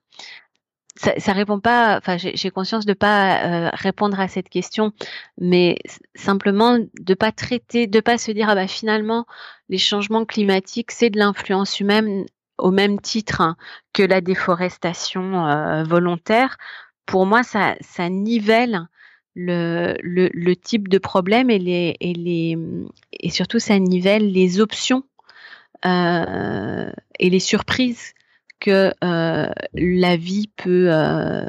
ça, 0.96 1.14
ça 1.20 1.34
répond 1.34 1.60
pas. 1.60 1.98
Enfin, 1.98 2.18
j'ai 2.18 2.50
conscience 2.52 2.86
de 2.86 2.94
pas 2.94 3.68
euh, 3.68 3.70
répondre 3.74 4.20
à 4.20 4.28
cette 4.28 4.50
question, 4.50 4.94
mais 5.40 5.78
simplement 6.16 6.78
de 7.00 7.14
pas 7.14 7.32
traiter, 7.32 7.88
de 7.88 8.00
pas 8.00 8.18
se 8.18 8.32
dire 8.32 8.50
ah 8.50 8.56
bah 8.56 8.68
finalement 8.68 9.26
les 9.70 9.78
changements 9.78 10.26
climatiques 10.26 10.92
c'est 10.92 11.10
de 11.10 11.18
l'influence 11.18 11.80
humaine 11.80 12.26
au 12.58 12.72
même 12.72 13.00
titre 13.00 13.42
hein, 13.42 13.58
que 13.94 14.04
la 14.04 14.22
déforestation 14.22 15.48
euh, 15.48 15.84
volontaire. 15.84 16.58
Pour 17.06 17.26
moi, 17.26 17.44
ça, 17.44 17.76
ça 17.82 18.10
nivelle 18.10 18.88
le, 19.36 19.96
le, 20.02 20.30
le, 20.32 20.56
type 20.56 20.88
de 20.88 21.00
problème 21.00 21.50
et 21.50 21.60
les 21.60 21.96
et 22.00 22.14
les 22.14 22.58
et 23.12 23.30
surtout 23.32 23.60
ça 23.60 23.80
nivelle 23.80 24.32
les 24.32 24.62
options 24.62 25.04
euh, 25.86 26.92
et 27.20 27.30
les 27.30 27.40
surprises 27.40 28.14
que 28.64 28.94
euh, 29.04 29.52
la 29.74 30.16
vie 30.16 30.48
peut 30.56 30.88
euh, 30.90 31.46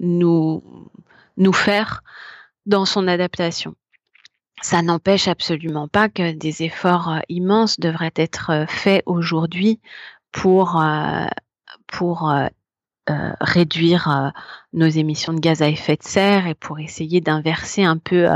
nous, 0.00 0.90
nous 1.36 1.52
faire 1.52 2.02
dans 2.64 2.86
son 2.86 3.06
adaptation. 3.06 3.74
Ça 4.62 4.82
n'empêche 4.82 5.28
absolument 5.28 5.88
pas 5.88 6.08
que 6.08 6.32
des 6.32 6.62
efforts 6.62 7.10
euh, 7.10 7.20
immenses 7.28 7.78
devraient 7.78 8.14
être 8.16 8.64
faits 8.66 9.02
aujourd'hui 9.04 9.78
pour, 10.32 10.82
pour 11.86 12.30
réduire 13.40 14.32
nos 14.74 14.86
émissions 14.86 15.32
de 15.32 15.40
gaz 15.40 15.62
à 15.62 15.68
effet 15.68 15.96
de 15.96 16.02
serre 16.02 16.46
et 16.46 16.54
pour 16.54 16.78
essayer 16.78 17.22
d'inverser 17.22 17.82
un 17.82 17.96
peu 17.96 18.26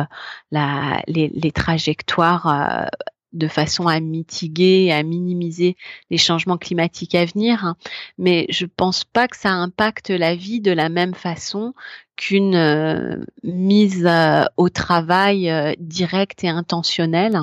la, 0.50 1.02
les, 1.06 1.28
les, 1.28 1.52
trajectoires 1.52 2.88
de 3.32 3.48
façon 3.48 3.86
à 3.86 4.00
mitiguer, 4.00 4.92
à 4.92 5.02
minimiser 5.02 5.76
les 6.10 6.18
changements 6.18 6.58
climatiques 6.58 7.14
à 7.14 7.24
venir. 7.24 7.64
Hein. 7.64 7.76
Mais 8.18 8.46
je 8.50 8.66
pense 8.66 9.04
pas 9.04 9.28
que 9.28 9.36
ça 9.36 9.50
impacte 9.50 10.10
la 10.10 10.34
vie 10.34 10.60
de 10.60 10.72
la 10.72 10.88
même 10.88 11.14
façon 11.14 11.74
qu'une 12.16 12.54
euh, 12.54 13.16
mise 13.42 14.06
euh, 14.06 14.44
au 14.56 14.68
travail 14.68 15.50
euh, 15.50 15.72
directe 15.78 16.44
et 16.44 16.48
intentionnelle, 16.48 17.40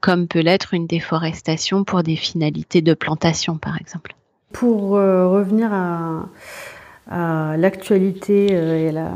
comme 0.00 0.28
peut 0.28 0.38
l'être 0.38 0.72
une 0.72 0.86
déforestation 0.86 1.82
pour 1.82 2.04
des 2.04 2.14
finalités 2.14 2.80
de 2.80 2.94
plantation, 2.94 3.58
par 3.58 3.76
exemple. 3.80 4.14
Pour 4.52 4.90
revenir 4.90 5.72
à, 5.72 6.28
à 7.10 7.56
l'actualité 7.58 8.48
euh, 8.52 8.88
et 8.88 8.92
la, 8.92 9.10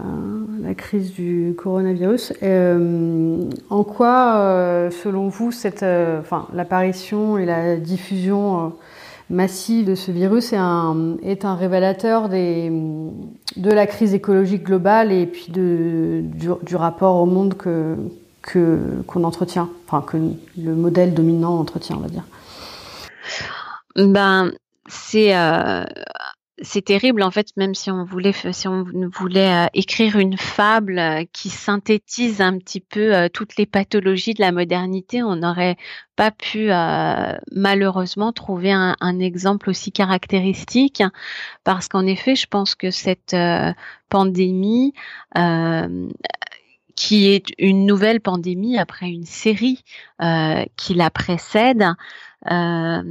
la, 0.62 0.74
crise 0.74 1.12
du 1.12 1.54
coronavirus. 1.56 2.34
Euh, 2.42 3.42
en 3.70 3.84
quoi, 3.84 4.36
euh, 4.36 4.90
selon 4.90 5.28
vous, 5.28 5.50
l'apparition 6.52 7.38
et 7.38 7.46
la 7.46 7.76
diffusion 7.76 8.74
massive 9.30 9.86
de 9.86 9.94
ce 9.94 10.10
virus 10.10 10.52
est 10.52 10.56
un, 10.56 11.54
révélateur 11.54 12.28
de 12.28 13.70
la 13.70 13.86
crise 13.86 14.14
écologique 14.14 14.64
globale 14.64 15.12
et 15.12 15.26
puis 15.26 15.48
du, 15.50 16.76
rapport 16.76 17.16
au 17.16 17.26
monde 17.26 17.54
qu'on 17.54 19.24
entretient, 19.24 19.68
enfin 19.86 20.02
que 20.06 20.16
le 20.58 20.74
modèle 20.74 21.14
dominant 21.14 21.58
entretient, 21.58 21.96
on 21.96 22.00
va 22.00 22.08
dire? 22.08 22.24
Ben, 23.96 24.52
c'est 24.88 25.34
c'est 26.62 26.84
terrible 26.84 27.22
en 27.22 27.30
fait, 27.30 27.48
même 27.56 27.74
si 27.74 27.90
on 27.90 28.04
voulait, 28.04 28.32
si 28.52 28.68
on 28.68 28.84
voulait 29.12 29.66
euh, 29.66 29.66
écrire 29.74 30.16
une 30.16 30.36
fable 30.36 30.98
euh, 30.98 31.24
qui 31.32 31.50
synthétise 31.50 32.40
un 32.40 32.58
petit 32.58 32.80
peu 32.80 33.14
euh, 33.14 33.28
toutes 33.28 33.56
les 33.56 33.66
pathologies 33.66 34.34
de 34.34 34.40
la 34.40 34.52
modernité, 34.52 35.22
on 35.22 35.36
n'aurait 35.36 35.76
pas 36.16 36.32
pu 36.32 36.70
malheureusement 37.52 38.32
trouver 38.32 38.72
un, 38.72 39.20
exemple 39.20 39.70
aussi 39.70 39.92
caractéristique, 39.92 41.00
parce 41.62 41.86
qu'en 41.86 42.04
effet, 42.06 42.34
je 42.34 42.48
pense 42.48 42.74
que 42.74 42.90
cette 42.90 43.36
pandémie 44.08 44.94
qui 46.98 47.28
est 47.28 47.54
une 47.58 47.86
nouvelle 47.86 48.20
pandémie 48.20 48.76
après 48.76 49.08
une 49.08 49.24
série 49.24 49.84
qui 50.76 50.94
la 50.94 51.10
précède, 51.10 51.86
euh, 52.46 53.02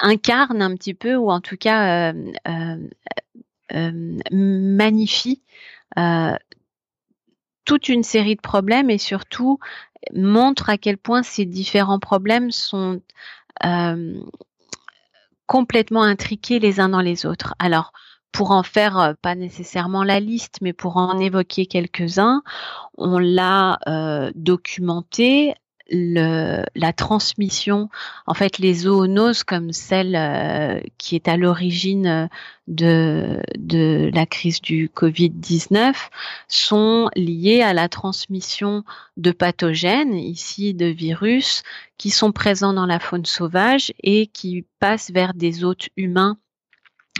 incarne 0.00 0.60
un 0.60 0.74
petit 0.74 0.94
peu, 0.94 1.14
ou 1.14 1.30
en 1.30 1.40
tout 1.40 1.56
cas 1.56 2.12
euh, 2.12 2.78
euh, 3.72 4.18
magnifie 4.32 5.42
toute 7.64 7.88
une 7.88 8.02
série 8.02 8.34
de 8.34 8.40
problèmes 8.40 8.90
et 8.90 8.98
surtout 8.98 9.60
montre 10.12 10.68
à 10.68 10.78
quel 10.78 10.98
point 10.98 11.22
ces 11.22 11.44
différents 11.46 12.00
problèmes 12.00 12.50
sont 12.50 13.00
complètement 15.46 16.02
intriqués 16.02 16.58
les 16.58 16.80
uns 16.80 16.88
dans 16.88 17.00
les 17.00 17.24
autres. 17.24 17.54
Alors, 17.60 17.92
pour 18.32 18.50
en 18.50 18.62
faire 18.62 19.14
pas 19.22 19.34
nécessairement 19.34 20.04
la 20.04 20.20
liste, 20.20 20.58
mais 20.62 20.72
pour 20.72 20.96
en 20.96 21.18
évoquer 21.18 21.66
quelques-uns, 21.66 22.42
on 22.96 23.18
l'a 23.18 23.78
documenté 24.34 25.54
le, 25.92 26.64
la 26.74 26.92
transmission, 26.92 27.88
en 28.26 28.34
fait, 28.34 28.58
les 28.58 28.74
zoonoses 28.74 29.44
comme 29.44 29.72
celle 29.72 30.16
euh, 30.16 30.80
qui 30.98 31.14
est 31.14 31.28
à 31.28 31.36
l'origine 31.36 32.28
de, 32.66 33.40
de 33.58 34.10
la 34.12 34.26
crise 34.26 34.60
du 34.60 34.88
Covid-19 34.88 35.94
sont 36.48 37.10
liées 37.14 37.62
à 37.62 37.74
la 37.74 37.88
transmission 37.88 38.84
de 39.16 39.32
pathogènes, 39.32 40.14
ici 40.14 40.74
de 40.74 40.86
virus, 40.86 41.62
qui 41.98 42.10
sont 42.10 42.32
présents 42.32 42.72
dans 42.72 42.86
la 42.86 42.98
faune 42.98 43.26
sauvage 43.26 43.92
et 44.02 44.26
qui 44.26 44.64
passent 44.80 45.10
vers 45.10 45.34
des 45.34 45.62
hôtes 45.62 45.88
humains 45.96 46.38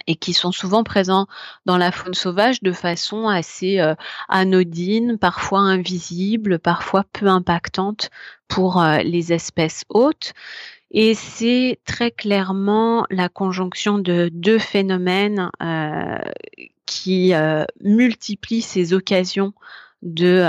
et 0.07 0.17
qui 0.17 0.33
sont 0.33 0.53
souvent 0.53 0.85
présents 0.85 1.27
dans 1.67 1.77
la 1.77 1.93
faune 1.93 2.15
sauvage 2.15 2.63
de 2.63 2.73
façon 2.73 3.29
assez 3.29 3.81
euh, 3.81 3.95
anodine, 4.29 5.19
parfois 5.19 5.61
invisible, 5.61 6.59
parfois 6.59 7.05
peu 7.13 7.27
impactante 7.27 8.11
pour 8.49 8.83
euh, 8.83 8.99
les 8.99 9.33
espèces 9.33 9.85
hôtes. 9.89 10.35
Et 10.91 11.15
c'est 11.15 11.81
très 11.87 12.11
clairement 12.11 13.07
la 13.11 13.29
conjonction 13.29 13.99
de 13.99 14.29
deux 14.33 14.59
phénomènes 14.59 15.51
euh, 15.63 16.19
qui 16.85 17.33
multiplient 17.81 18.61
ces 18.61 18.93
occasions 18.93 19.55
de 20.03 20.45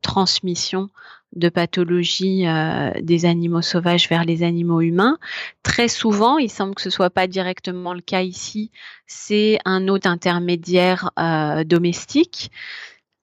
transmission 0.00 0.90
de 1.34 1.48
pathologie 1.48 2.46
euh, 2.46 2.90
des 3.00 3.26
animaux 3.26 3.62
sauvages 3.62 4.08
vers 4.08 4.24
les 4.24 4.42
animaux 4.42 4.80
humains. 4.80 5.18
Très 5.62 5.88
souvent, 5.88 6.38
il 6.38 6.50
semble 6.50 6.74
que 6.74 6.82
ce 6.82 6.90
soit 6.90 7.10
pas 7.10 7.26
directement 7.26 7.94
le 7.94 8.00
cas 8.00 8.22
ici, 8.22 8.70
c'est 9.06 9.58
un 9.64 9.88
hôte 9.88 10.06
intermédiaire 10.06 11.10
euh, 11.18 11.64
domestique. 11.64 12.50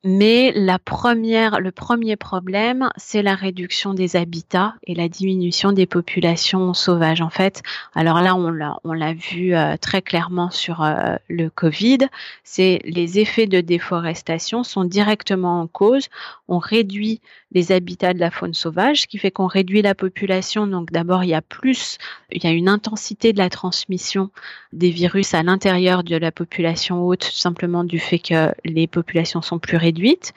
Mais 0.03 0.51
la 0.56 0.80
première, 0.80 1.60
le 1.60 1.72
premier 1.72 2.15
problème, 2.15 2.89
c'est 2.98 3.22
la 3.22 3.36
réduction 3.36 3.94
des 3.94 4.15
habitats 4.15 4.74
et 4.88 4.96
la 4.96 5.08
diminution 5.08 5.74
des 5.74 5.86
populations 5.86 6.74
sauvages. 6.74 7.22
En 7.22 7.30
fait, 7.30 7.62
alors 7.94 8.20
là, 8.22 8.36
on 8.36 8.50
l'a, 8.50 8.77
on 8.84 8.94
l'a 8.94 9.13
vu 9.13 9.53
euh, 9.53 9.77
très 9.77 10.01
clairement 10.01 10.50
sur 10.50 10.82
euh, 10.82 11.18
le 11.27 11.51
Covid. 11.51 12.00
C'est 12.44 12.82
les 12.84 13.20
effets 13.20 13.46
de 13.46 13.62
déforestation 13.62 14.63
sont 14.63 14.86
directement 14.86 15.62
en 15.62 15.68
cause. 15.68 16.08
On 16.48 16.58
réduit 16.58 17.22
les 17.51 17.72
habitats 17.72 18.13
de 18.13 18.20
la 18.20 18.31
faune 18.31 18.53
sauvage, 18.53 19.01
ce 19.01 19.08
qui 19.08 19.17
fait 19.17 19.31
qu'on 19.31 19.48
réduit 19.48 19.81
la 19.81 19.96
population. 19.96 20.67
Donc 20.67 20.91
d'abord, 20.91 21.24
il 21.24 21.29
y 21.29 21.34
a 21.34 21.41
plus, 21.41 21.98
il 22.31 22.43
y 22.43 22.48
a 22.48 22.51
une 22.51 22.70
intensité 22.70 23.34
de 23.34 23.38
la 23.38 23.50
transmission 23.50 24.29
des 24.74 24.89
virus 24.89 25.34
à 25.34 25.43
l'intérieur 25.43 26.03
de 26.03 26.15
la 26.15 26.31
population 26.31 27.03
haute, 27.03 27.24
simplement 27.24 27.84
du 27.84 28.00
fait 28.00 28.20
que 28.20 28.51
les 28.65 28.88
populations 28.88 29.41
sont 29.41 29.60
plus 29.60 29.77
réduites 29.77 30.34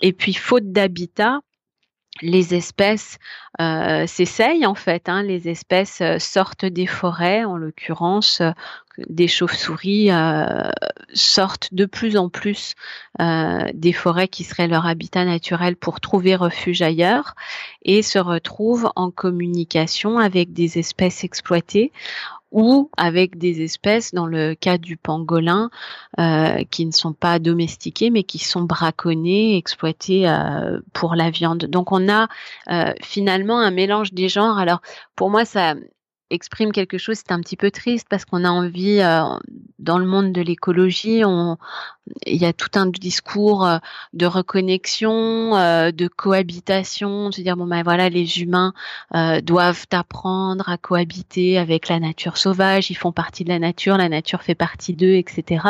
et 0.00 0.12
puis, 0.12 0.34
faute 0.34 0.70
d'habitat, 0.72 1.40
les 2.22 2.54
espèces 2.54 3.18
euh, 3.60 4.06
s'essayent 4.06 4.66
en 4.66 4.74
fait. 4.74 5.08
Hein. 5.08 5.22
les 5.22 5.48
espèces 5.48 6.00
euh, 6.00 6.18
sortent 6.18 6.64
des 6.64 6.86
forêts, 6.86 7.44
en 7.44 7.56
l'occurrence 7.56 8.40
euh, 8.40 8.50
des 9.08 9.28
chauves-souris 9.28 10.10
sortent 11.14 11.72
de 11.72 11.86
plus 11.86 12.16
en 12.16 12.28
plus 12.28 12.74
des 13.20 13.92
forêts 13.92 14.26
qui 14.26 14.42
seraient 14.42 14.66
leur 14.66 14.86
habitat 14.86 15.24
naturel 15.24 15.76
pour 15.76 16.00
trouver 16.00 16.34
refuge 16.34 16.82
ailleurs 16.82 17.36
et 17.84 18.02
se 18.02 18.18
retrouvent 18.18 18.90
en 18.96 19.12
communication 19.12 20.18
avec 20.18 20.52
des 20.52 20.80
espèces 20.80 21.22
exploitées 21.22 21.92
ou 22.50 22.90
avec 22.96 23.38
des 23.38 23.62
espèces, 23.62 24.14
dans 24.14 24.26
le 24.26 24.54
cas 24.54 24.78
du 24.78 24.96
pangolin, 24.96 25.70
euh, 26.18 26.64
qui 26.70 26.86
ne 26.86 26.92
sont 26.92 27.12
pas 27.12 27.38
domestiquées, 27.38 28.10
mais 28.10 28.22
qui 28.22 28.38
sont 28.38 28.62
braconnées, 28.62 29.56
exploitées 29.56 30.28
euh, 30.28 30.80
pour 30.92 31.14
la 31.14 31.30
viande. 31.30 31.66
Donc 31.66 31.92
on 31.92 32.08
a 32.08 32.28
euh, 32.70 32.92
finalement 33.02 33.58
un 33.58 33.70
mélange 33.70 34.12
des 34.12 34.28
genres. 34.28 34.58
Alors 34.58 34.80
pour 35.14 35.30
moi, 35.30 35.44
ça, 35.44 35.74
exprime 36.30 36.72
quelque 36.72 36.98
chose, 36.98 37.16
c'est 37.16 37.32
un 37.32 37.40
petit 37.40 37.56
peu 37.56 37.70
triste 37.70 38.06
parce 38.08 38.24
qu'on 38.24 38.44
a 38.44 38.50
envie, 38.50 39.00
euh, 39.00 39.22
dans 39.78 39.98
le 39.98 40.06
monde 40.06 40.32
de 40.32 40.42
l'écologie, 40.42 41.22
il 42.26 42.36
y 42.36 42.44
a 42.44 42.52
tout 42.52 42.70
un 42.74 42.86
discours 42.86 43.66
euh, 43.66 43.78
de 44.12 44.26
reconnexion, 44.26 45.56
euh, 45.56 45.90
de 45.90 46.08
cohabitation, 46.08 47.32
se 47.32 47.40
dire 47.40 47.56
bon 47.56 47.66
ben 47.66 47.82
voilà, 47.82 48.08
les 48.08 48.40
humains 48.40 48.72
doivent 49.42 49.86
apprendre 49.92 50.68
à 50.68 50.76
cohabiter 50.76 51.58
avec 51.58 51.88
la 51.88 51.98
nature 52.00 52.36
sauvage, 52.36 52.90
ils 52.90 52.96
font 52.96 53.12
partie 53.12 53.44
de 53.44 53.48
la 53.48 53.58
nature, 53.58 53.96
la 53.96 54.08
nature 54.08 54.42
fait 54.42 54.54
partie 54.54 54.94
d'eux, 54.94 55.14
etc. 55.14 55.64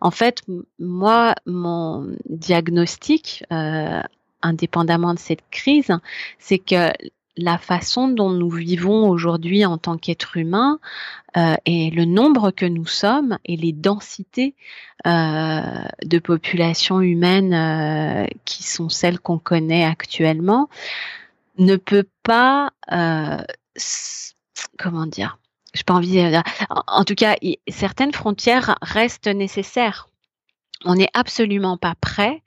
En 0.00 0.10
fait, 0.10 0.42
moi, 0.78 1.34
mon 1.46 2.08
diagnostic, 2.28 3.44
indépendamment 4.42 5.14
de 5.14 5.18
cette 5.18 5.42
crise, 5.50 5.92
c'est 6.38 6.58
que 6.58 6.92
la 7.38 7.56
façon 7.56 8.08
dont 8.08 8.30
nous 8.30 8.50
vivons 8.50 9.08
aujourd'hui 9.08 9.64
en 9.64 9.78
tant 9.78 9.96
qu'être 9.96 10.36
humain 10.36 10.80
euh, 11.36 11.54
et 11.64 11.90
le 11.90 12.04
nombre 12.04 12.50
que 12.50 12.66
nous 12.66 12.86
sommes 12.86 13.38
et 13.44 13.56
les 13.56 13.72
densités 13.72 14.54
euh, 15.06 15.62
de 16.04 16.18
population 16.18 17.00
humaine 17.00 17.54
euh, 17.54 18.26
qui 18.44 18.64
sont 18.64 18.88
celles 18.88 19.20
qu'on 19.20 19.38
connaît 19.38 19.84
actuellement 19.84 20.68
ne 21.58 21.76
peut 21.76 22.06
pas 22.24 22.72
comment 24.76 25.06
dire 25.06 25.38
je 25.74 25.82
pas 25.84 25.94
envie 25.94 26.14
de, 26.14 26.42
en 26.88 27.04
tout 27.04 27.14
cas 27.14 27.36
certaines 27.68 28.12
frontières 28.12 28.76
restent 28.82 29.28
nécessaires 29.28 30.08
on 30.84 30.94
n'est 30.94 31.10
absolument 31.14 31.76
pas 31.76 31.94
prêt 32.00 32.42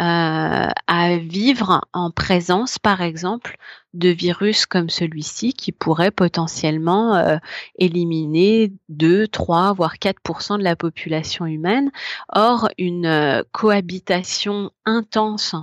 euh, 0.00 0.68
à 0.86 1.16
vivre 1.18 1.86
en 1.92 2.10
présence, 2.10 2.78
par 2.78 3.02
exemple, 3.02 3.56
de 3.92 4.08
virus 4.08 4.66
comme 4.66 4.88
celui-ci 4.88 5.52
qui 5.52 5.70
pourrait 5.70 6.10
potentiellement 6.10 7.14
euh, 7.14 7.36
éliminer 7.76 8.72
2, 8.88 9.28
3, 9.28 9.74
voire 9.74 9.96
4% 9.96 10.58
de 10.58 10.64
la 10.64 10.76
population 10.76 11.44
humaine. 11.46 11.90
Or, 12.32 12.68
une 12.78 13.06
euh, 13.06 13.42
cohabitation 13.52 14.70
intense 14.86 15.54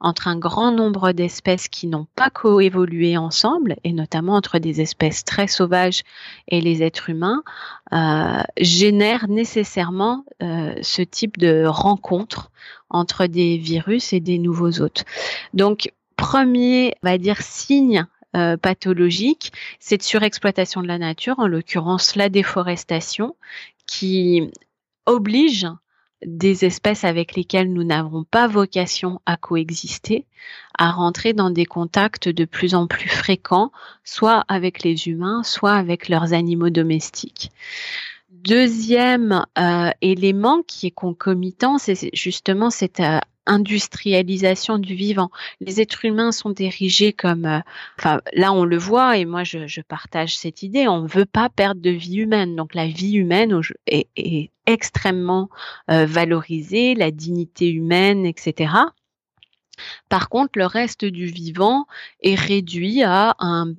entre 0.00 0.28
un 0.28 0.36
grand 0.36 0.72
nombre 0.72 1.12
d'espèces 1.12 1.68
qui 1.68 1.86
n'ont 1.86 2.06
pas 2.16 2.30
coévolué 2.30 3.16
ensemble, 3.16 3.76
et 3.82 3.92
notamment 3.92 4.34
entre 4.34 4.58
des 4.58 4.80
espèces 4.80 5.24
très 5.24 5.46
sauvages 5.46 6.02
et 6.48 6.60
les 6.60 6.82
êtres 6.82 7.10
humains, 7.10 7.42
euh, 7.92 8.42
génère 8.58 9.28
nécessairement 9.28 10.24
euh, 10.42 10.74
ce 10.82 11.02
type 11.02 11.38
de 11.38 11.64
rencontre 11.66 12.50
entre 12.90 13.26
des 13.26 13.56
virus 13.56 14.12
et 14.12 14.20
des 14.20 14.38
nouveaux 14.38 14.80
hôtes. 14.80 15.04
Donc, 15.54 15.92
premier, 16.16 16.94
on 17.02 17.08
va 17.08 17.18
dire, 17.18 17.40
signe 17.40 18.06
euh, 18.36 18.56
pathologique, 18.58 19.52
c'est 19.80 19.96
de 19.96 20.02
surexploitation 20.02 20.82
de 20.82 20.88
la 20.88 20.98
nature, 20.98 21.38
en 21.38 21.46
l'occurrence 21.46 22.16
la 22.16 22.28
déforestation, 22.28 23.34
qui 23.86 24.50
oblige 25.06 25.66
des 26.24 26.64
espèces 26.64 27.04
avec 27.04 27.34
lesquelles 27.34 27.72
nous 27.72 27.84
n'avons 27.84 28.24
pas 28.24 28.48
vocation 28.48 29.20
à 29.26 29.36
coexister, 29.36 30.26
à 30.78 30.90
rentrer 30.90 31.32
dans 31.32 31.50
des 31.50 31.66
contacts 31.66 32.28
de 32.28 32.44
plus 32.44 32.74
en 32.74 32.86
plus 32.86 33.08
fréquents, 33.08 33.72
soit 34.04 34.44
avec 34.48 34.82
les 34.82 35.08
humains, 35.08 35.42
soit 35.42 35.74
avec 35.74 36.08
leurs 36.08 36.32
animaux 36.32 36.70
domestiques. 36.70 37.50
Deuxième 38.30 39.44
euh, 39.58 39.90
élément 40.00 40.62
qui 40.62 40.86
est 40.86 40.92
concomitant, 40.92 41.78
c'est 41.78 42.10
justement 42.14 42.70
cette 42.70 43.00
euh, 43.00 43.18
industrialisation 43.46 44.78
du 44.78 44.94
vivant. 44.94 45.30
Les 45.60 45.80
êtres 45.80 46.04
humains 46.04 46.32
sont 46.32 46.54
érigés 46.54 47.12
comme, 47.12 47.46
euh, 47.46 48.18
là 48.32 48.52
on 48.52 48.64
le 48.64 48.76
voit 48.76 49.16
et 49.16 49.24
moi 49.24 49.44
je, 49.44 49.80
partage 49.80 50.36
cette 50.36 50.62
idée. 50.62 50.88
On 50.88 51.02
ne 51.02 51.08
veut 51.08 51.26
pas 51.26 51.48
perdre 51.48 51.80
de 51.80 51.90
vie 51.90 52.16
humaine, 52.16 52.56
donc 52.56 52.74
la 52.74 52.86
vie 52.86 53.14
humaine 53.14 53.60
est, 53.86 54.50
extrêmement 54.68 55.48
euh, 55.92 56.06
valorisée, 56.06 56.96
la 56.96 57.12
dignité 57.12 57.70
humaine, 57.70 58.26
etc. 58.26 58.72
Par 60.08 60.28
contre, 60.28 60.58
le 60.58 60.66
reste 60.66 61.04
du 61.04 61.26
vivant 61.26 61.86
est 62.20 62.34
réduit 62.34 63.04
à 63.04 63.36
un 63.38 63.74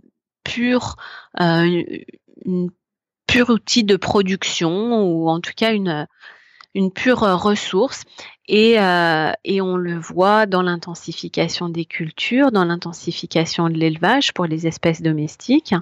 pur, 0.46 0.96
euh, 1.42 1.84
outil 3.50 3.84
de 3.84 3.98
production 3.98 5.04
ou 5.04 5.30
en 5.30 5.42
tout 5.42 5.52
cas 5.56 5.74
une 5.74 6.92
pure 6.92 7.20
ressource 7.20 8.06
et, 8.48 8.80
euh, 8.80 9.32
et 9.44 9.62
on 9.62 9.76
le 9.76 9.98
voit 9.98 10.46
dans 10.46 10.62
l'intensification 10.62 11.70
des 11.70 11.86
cultures, 11.86 12.52
dans 12.52 12.66
l'intensification 12.66 13.70
de 13.70 13.76
l'élevage 13.76 14.34
pour 14.34 14.46
les 14.46 14.68
espèces 14.68 15.02
domestiques. 15.02 15.76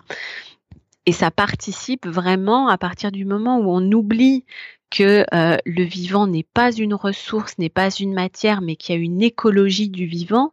Et 1.06 1.12
ça 1.12 1.30
participe 1.30 2.08
vraiment 2.08 2.68
à 2.68 2.78
partir 2.78 3.12
du 3.12 3.26
moment 3.26 3.60
où 3.60 3.70
on 3.70 3.92
oublie 3.92 4.44
que 4.90 5.26
euh, 5.34 5.58
le 5.66 5.84
vivant 5.84 6.26
n'est 6.26 6.46
pas 6.54 6.72
une 6.72 6.94
ressource, 6.94 7.58
n'est 7.60 7.70
pas 7.70 7.90
une 7.90 8.14
matière, 8.14 8.62
mais 8.62 8.76
qu'il 8.76 8.96
y 8.96 8.98
a 8.98 9.02
une 9.02 9.22
écologie 9.22 9.90
du 9.90 10.06
vivant, 10.06 10.52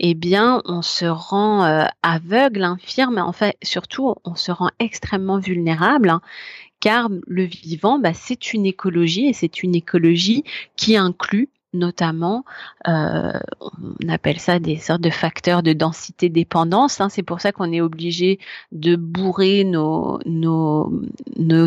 eh 0.00 0.14
bien, 0.14 0.60
on 0.64 0.82
se 0.82 1.06
rend 1.06 1.86
aveugle, 2.02 2.64
infirme, 2.64 3.18
en 3.18 3.32
fait, 3.32 3.56
surtout, 3.62 4.14
on 4.24 4.34
se 4.34 4.50
rend 4.50 4.70
extrêmement 4.80 5.38
vulnérable. 5.38 6.18
Car 6.80 7.08
le 7.26 7.44
vivant, 7.44 7.98
bah, 7.98 8.14
c'est 8.14 8.52
une 8.52 8.66
écologie 8.66 9.26
et 9.26 9.32
c'est 9.32 9.62
une 9.62 9.74
écologie 9.74 10.44
qui 10.76 10.96
inclut 10.96 11.48
notamment, 11.76 12.44
euh, 12.88 13.38
on 13.60 14.08
appelle 14.08 14.40
ça 14.40 14.58
des 14.58 14.76
sortes 14.76 15.00
de 15.00 15.10
facteurs 15.10 15.62
de 15.62 15.72
densité 15.72 16.28
dépendance. 16.28 17.00
Hein. 17.00 17.08
C'est 17.08 17.22
pour 17.22 17.40
ça 17.40 17.52
qu'on 17.52 17.72
est 17.72 17.80
obligé 17.80 18.38
de 18.72 18.96
bourrer 18.96 19.64
nos, 19.64 20.18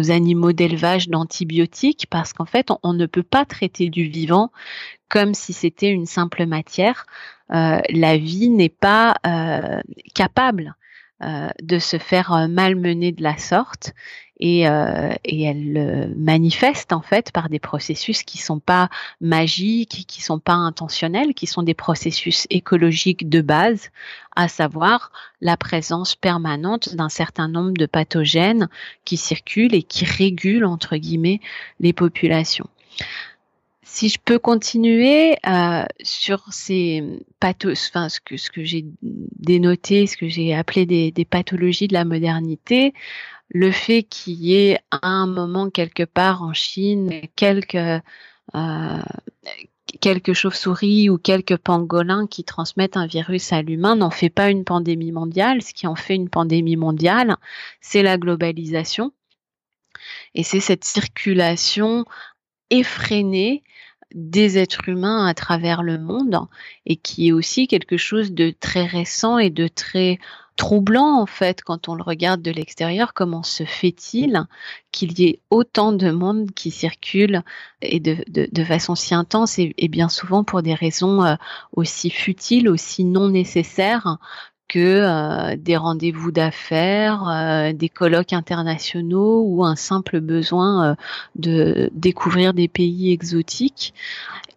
animaux 0.09 0.51
d'élevage 0.51 1.09
d'antibiotiques 1.09 2.07
parce 2.09 2.33
qu'en 2.33 2.45
fait, 2.45 2.69
on, 2.83 2.93
ne 2.93 3.05
peut 3.05 3.23
pas 3.23 3.45
traiter 3.45 3.89
du 3.89 4.05
vivant 4.05 4.51
comme 5.07 5.33
si 5.33 5.53
c'était 5.53 5.89
une 5.89 6.05
simple 6.05 6.45
matière. 6.45 7.05
Euh, 7.51 7.79
la 7.89 8.17
vie 8.17 8.49
n'est 8.49 8.69
pas 8.69 9.15
euh, 9.25 9.81
capable 10.13 10.75
de 11.61 11.79
se 11.79 11.97
faire 11.97 12.47
malmener 12.47 13.11
de 13.11 13.21
la 13.21 13.37
sorte 13.37 13.93
et, 14.39 14.67
euh, 14.67 15.11
et 15.25 15.43
elle 15.43 16.13
manifeste 16.15 16.93
en 16.93 17.01
fait 17.01 17.31
par 17.31 17.49
des 17.49 17.59
processus 17.59 18.23
qui 18.23 18.37
sont 18.37 18.59
pas 18.59 18.89
magiques, 19.21 20.05
qui 20.07 20.21
sont 20.21 20.39
pas 20.39 20.53
intentionnels, 20.53 21.33
qui 21.33 21.47
sont 21.47 21.63
des 21.63 21.73
processus 21.73 22.47
écologiques 22.49 23.29
de 23.29 23.41
base, 23.41 23.89
à 24.35 24.47
savoir 24.47 25.11
la 25.41 25.57
présence 25.57 26.15
permanente 26.15 26.95
d'un 26.95 27.09
certain 27.09 27.47
nombre 27.47 27.73
de 27.73 27.85
pathogènes 27.85 28.69
qui 29.03 29.17
circulent 29.17 29.75
et 29.75 29.83
qui 29.83 30.05
régulent 30.05 30.65
entre 30.65 30.95
guillemets 30.95 31.41
les 31.79 31.93
populations. 31.93 32.69
Si 33.83 34.07
je 34.07 34.19
peux 34.23 34.37
continuer 34.37 35.35
euh, 35.47 35.83
sur 36.03 36.53
ces 36.53 37.03
pathos, 37.39 37.89
enfin 37.89 38.07
ce 38.07 38.19
que 38.21 38.37
ce 38.37 38.51
que 38.51 38.63
j'ai 38.63 38.85
dénoté, 39.01 40.05
ce 40.05 40.15
que 40.15 40.29
j'ai 40.29 40.53
appelé 40.53 40.85
des, 40.85 41.11
des, 41.11 41.25
pathologies 41.25 41.87
de 41.87 41.95
la 41.95 42.05
modernité, 42.05 42.93
le 43.49 43.71
fait 43.71 44.03
qu'il 44.03 44.35
y 44.35 44.55
ait 44.55 44.79
à 44.91 45.07
un 45.07 45.27
moment 45.27 45.69
quelque 45.69 46.03
part 46.03 46.43
en 46.43 46.53
Chine 46.53 47.21
quelques 47.35 47.75
euh, 47.75 49.01
chauves-souris 50.33 51.09
ou 51.09 51.17
quelques 51.17 51.57
pangolins 51.57 52.27
qui 52.27 52.43
transmettent 52.43 52.97
un 52.97 53.07
virus 53.07 53.51
à 53.51 53.61
l'humain 53.61 53.95
n'en 53.95 54.11
fait 54.11 54.29
pas 54.29 54.49
une 54.49 54.63
pandémie 54.63 55.11
mondiale. 55.11 55.61
Ce 55.61 55.73
qui 55.73 55.87
en 55.87 55.95
fait 55.95 56.15
une 56.15 56.29
pandémie 56.29 56.77
mondiale, 56.77 57.35
c'est 57.81 58.03
la 58.03 58.17
globalisation. 58.17 59.11
Et 60.35 60.43
c'est 60.43 60.59
cette 60.59 60.85
circulation 60.85 62.05
effrénée 62.69 63.63
des 64.13 64.57
êtres 64.57 64.89
humains 64.89 65.25
à 65.25 65.33
travers 65.33 65.83
le 65.83 65.97
monde 65.97 66.47
et 66.85 66.95
qui 66.95 67.27
est 67.27 67.31
aussi 67.31 67.67
quelque 67.67 67.97
chose 67.97 68.31
de 68.31 68.53
très 68.59 68.85
récent 68.85 69.37
et 69.37 69.49
de 69.49 69.67
très 69.67 70.19
troublant 70.59 71.21
en 71.21 71.25
fait 71.25 71.61
quand 71.63 71.87
on 71.87 71.95
le 71.95 72.03
regarde 72.03 72.41
de 72.41 72.51
l'extérieur. 72.51 73.13
Comment 73.13 73.43
se 73.43 73.63
fait-il 73.63 74.45
qu'il 74.91 75.17
y 75.17 75.25
ait 75.25 75.39
autant 75.49 75.93
de 75.93 76.11
monde 76.11 76.51
qui 76.51 76.69
circule 76.69 77.43
et 77.81 78.01
de, 78.01 78.17
de, 78.27 78.63
façon 78.65 78.93
si 78.93 79.15
intense 79.15 79.57
et, 79.57 79.73
bien 79.87 80.09
souvent 80.09 80.43
pour 80.43 80.61
des 80.61 80.73
raisons 80.73 81.23
euh, 81.23 81.35
aussi 81.71 82.09
futiles, 82.09 82.67
aussi 82.67 83.05
non 83.05 83.29
nécessaires 83.29 84.17
que 84.69 84.79
euh, 84.79 85.57
des 85.57 85.75
rendez-vous 85.75 86.31
d'affaires, 86.31 87.27
euh, 87.27 87.73
des 87.73 87.89
colloques 87.89 88.31
internationaux 88.31 89.43
ou 89.45 89.65
un 89.65 89.75
simple 89.75 90.21
besoin 90.21 90.91
euh, 90.91 90.95
de 91.35 91.89
découvrir 91.93 92.53
des 92.53 92.69
pays 92.69 93.11
exotiques. 93.11 93.93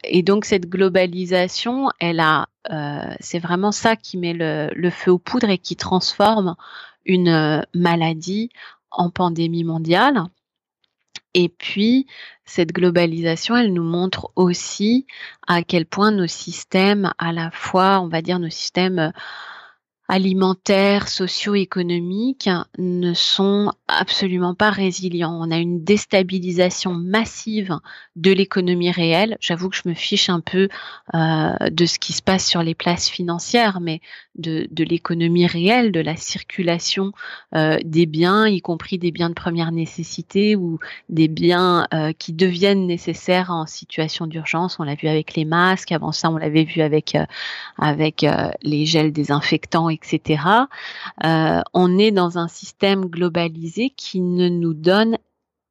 Et 0.05 0.23
donc 0.23 0.45
cette 0.45 0.69
globalisation, 0.69 1.89
elle 1.99 2.21
a, 2.21 2.47
c'est 3.21 3.41
vraiment 3.41 3.73
ça 3.73 3.97
qui 3.97 4.19
met 4.19 4.35
le, 4.35 4.71
le, 4.75 4.91
feu 4.91 5.11
aux 5.13 5.19
poudres 5.19 5.51
et 5.51 5.59
qui 5.59 5.75
transforme 5.75 6.55
une 7.07 7.65
maladie 7.75 8.51
en 8.91 9.11
pandémie 9.11 9.65
mondiale. 9.65 10.25
Et 11.35 11.49
puis, 11.49 12.07
cette 12.45 12.73
globalisation, 12.73 13.57
elle 13.57 13.73
nous 13.73 13.85
montre 13.85 14.31
aussi 14.37 15.07
à 15.47 15.63
quel 15.63 15.87
point 15.87 16.11
nos 16.11 16.27
systèmes, 16.27 17.13
à 17.19 17.33
la 17.33 17.51
fois, 17.51 18.01
on 18.01 18.09
va 18.09 18.23
dire, 18.23 18.39
nos 18.39 18.51
systèmes 18.51 19.13
alimentaires, 20.09 21.09
socio-économiques 21.09 22.51
ne 22.79 23.15
sont 23.15 23.73
absolument 23.89 24.55
pas 24.55 24.71
résilients. 24.71 25.39
On 25.41 25.51
a 25.51 25.59
une 25.59 25.85
déstabilisation 25.85 26.93
massive 26.93 27.79
de 28.17 28.31
l'économie 28.33 28.91
réelle. 28.91 29.37
J'avoue 29.41 29.71
que 29.71 29.77
je 29.77 29.89
me 29.89 29.95
fiche 29.95 30.29
un 30.29 30.41
peu 30.41 30.69
euh, 31.15 31.53
de 31.71 31.87
ce 31.87 31.99
qui 31.99 32.13
se 32.13 32.23
passe 32.23 32.47
sur 32.47 32.63
les 32.63 32.75
places 32.75 33.09
financières, 33.09 33.81
mais 33.81 34.01
de, 34.35 34.67
de 34.71 34.85
l'économie 34.85 35.47
réelle, 35.47 35.93
de 35.93 36.01
la 36.01 36.17
circulation 36.17 37.13
euh, 37.55 37.79
des 37.85 38.07
biens, 38.07 38.47
y 38.47 38.61
compris 38.61 38.99
des 38.99 39.11
biens 39.11 39.29
de 39.29 39.35
première 39.35 39.73
nécessité 39.73 40.57
ou 40.57 40.79
des 41.09 41.29
biens 41.29 41.87
euh, 41.93 42.13
qui 42.13 42.33
deviennent 42.33 42.87
nécessaires 42.87 43.51
en 43.51 43.67
situation 43.67 44.27
d'urgence. 44.27 44.79
On 44.81 44.85
l'a 44.85 44.95
vu 44.95 45.09
avec 45.09 45.35
les 45.35 45.45
masques, 45.45 45.93
avant 45.93 46.13
ça 46.13 46.31
on 46.31 46.39
l'avait 46.39 46.65
vu 46.65 46.81
avec, 46.81 47.15
euh, 47.15 47.25
avec 47.79 48.25
les 48.63 48.87
gels 48.87 49.13
désinfectants. 49.13 49.91
On 51.23 51.99
est 51.99 52.11
dans 52.11 52.39
un 52.39 52.49
système 52.49 53.07
globalisé 53.07 53.91
qui 53.91 54.21
ne 54.21 54.49
nous 54.49 54.75
donne 54.75 55.19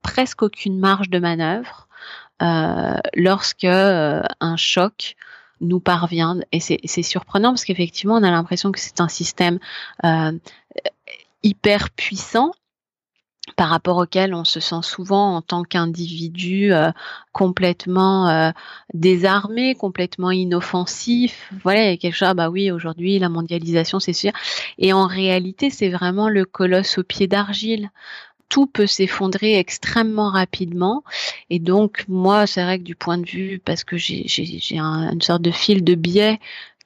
presque 0.01 0.41
aucune 0.41 0.79
marge 0.79 1.09
de 1.09 1.19
manœuvre 1.19 1.87
lorsque 3.15 3.65
un 3.65 4.55
choc 4.57 5.15
nous 5.61 5.79
parvient. 5.79 6.39
Et 6.51 6.59
c'est 6.59 7.03
surprenant 7.03 7.49
parce 7.49 7.63
qu'effectivement, 7.63 8.15
on 8.15 8.23
a 8.23 8.31
l'impression 8.31 8.71
que 8.71 8.79
c'est 8.79 8.99
un 8.99 9.07
système 9.07 9.59
euh, 10.03 10.31
hyper 11.43 11.89
puissant 11.91 12.51
par 13.55 13.69
rapport 13.69 13.97
auquel 13.97 14.33
on 14.33 14.43
se 14.43 14.59
sent 14.59 14.81
souvent 14.81 15.35
en 15.35 15.41
tant 15.41 15.63
qu'individu 15.63 16.73
euh, 16.73 16.91
complètement 17.31 18.29
euh, 18.29 18.51
désarmé, 18.93 19.75
complètement 19.75 20.31
inoffensif. 20.31 21.51
Voilà, 21.63 21.97
quelque 21.97 22.15
chose, 22.15 22.29
ah 22.29 22.33
bah 22.33 22.49
oui, 22.49 22.71
aujourd'hui, 22.71 23.19
la 23.19 23.29
mondialisation, 23.29 23.99
c'est 23.99 24.13
sûr. 24.13 24.31
Et 24.77 24.93
en 24.93 25.07
réalité, 25.07 25.69
c'est 25.69 25.89
vraiment 25.89 26.29
le 26.29 26.45
colosse 26.45 26.97
au 26.97 27.03
pied 27.03 27.27
d'argile 27.27 27.89
tout 28.51 28.67
peut 28.67 28.85
s'effondrer 28.85 29.57
extrêmement 29.57 30.29
rapidement. 30.29 31.03
Et 31.49 31.57
donc, 31.57 32.03
moi, 32.09 32.45
c'est 32.45 32.61
vrai 32.61 32.79
que 32.79 32.83
du 32.83 32.95
point 32.95 33.17
de 33.17 33.25
vue, 33.25 33.61
parce 33.63 33.85
que 33.85 33.95
j'ai 33.95 34.25
une 34.77 35.21
sorte 35.21 35.41
de 35.41 35.51
fil 35.51 35.85
de 35.85 35.95
biais 35.95 36.37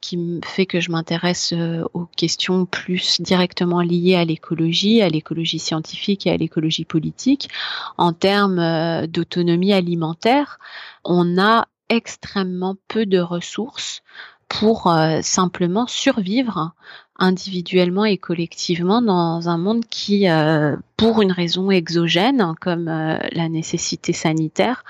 qui 0.06 0.40
fait 0.46 0.68
que 0.68 0.80
je 0.80 0.92
m'intéresse 0.92 1.52
euh, 1.54 1.84
aux 1.96 2.06
questions 2.06 2.68
plus 2.68 3.20
directement 3.22 3.82
liées 3.82 4.16
à 4.16 4.24
l'écologie, 4.24 5.02
à 5.02 5.10
l'écologie 5.10 5.58
scientifique 5.58 6.28
et 6.28 6.32
à 6.32 6.38
l'écologie 6.38 6.86
politique. 6.86 7.50
En 7.98 8.14
termes 8.14 8.60
euh, 8.60 9.08
d'autonomie 9.08 9.74
alimentaire, 9.74 10.60
on 11.04 11.40
a 11.40 11.68
extrêmement 11.90 12.76
peu 12.88 13.08
de 13.08 13.20
ressources 13.20 14.04
pour 14.48 14.88
euh, 14.88 15.22
simplement 15.24 15.88
survivre 15.88 16.74
individuellement 17.18 18.06
et 18.06 18.18
collectivement 18.18 19.02
dans 19.02 19.48
un 19.48 19.58
monde 19.58 19.86
qui, 19.90 20.30
euh, 20.30 20.76
pour 20.98 21.22
une 21.22 21.32
raison 21.32 21.72
exogène 21.72 22.54
comme 22.60 22.88
euh, 22.88 23.18
la 23.32 23.50
nécessité 23.50 24.14
sanitaire, 24.14 24.84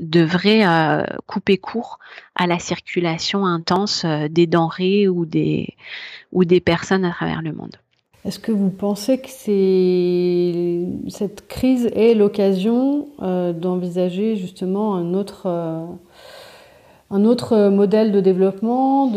devrait 0.00 0.64
couper 1.26 1.56
court 1.56 1.98
à 2.34 2.46
la 2.46 2.58
circulation 2.58 3.46
intense 3.46 4.04
des 4.04 4.46
denrées 4.46 5.08
ou 5.08 5.24
des, 5.24 5.74
ou 6.32 6.44
des 6.44 6.60
personnes 6.60 7.04
à 7.04 7.10
travers 7.10 7.40
le 7.40 7.52
monde. 7.52 7.76
Est-ce 8.26 8.38
que 8.38 8.52
vous 8.52 8.68
pensez 8.68 9.18
que 9.18 9.28
cette 11.08 11.48
crise 11.48 11.86
est 11.94 12.14
l'occasion 12.14 13.08
d'envisager 13.20 14.36
justement 14.36 14.94
un 14.94 15.14
autre 15.14 15.48
un 17.12 17.24
autre 17.24 17.68
modèle 17.70 18.12
de 18.12 18.20
développement, 18.20 19.08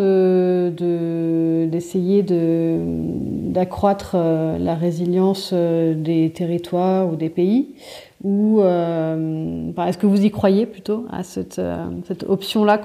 d'essayer 1.69 2.23
de, 2.23 2.79
d'accroître 3.53 4.15
euh, 4.15 4.58
la 4.58 4.73
résilience 4.73 5.51
euh, 5.53 5.93
des 5.93 6.34
territoires 6.34 7.08
ou 7.08 7.15
des 7.15 7.29
pays 7.29 7.75
ou 8.23 8.62
euh, 8.62 9.71
est-ce 9.86 9.97
que 9.97 10.08
vous 10.08 10.25
y 10.25 10.32
croyez 10.32 10.65
plutôt 10.65 11.06
à 11.12 11.23
cette, 11.23 11.62
cette 12.08 12.23
option-là? 12.23 12.82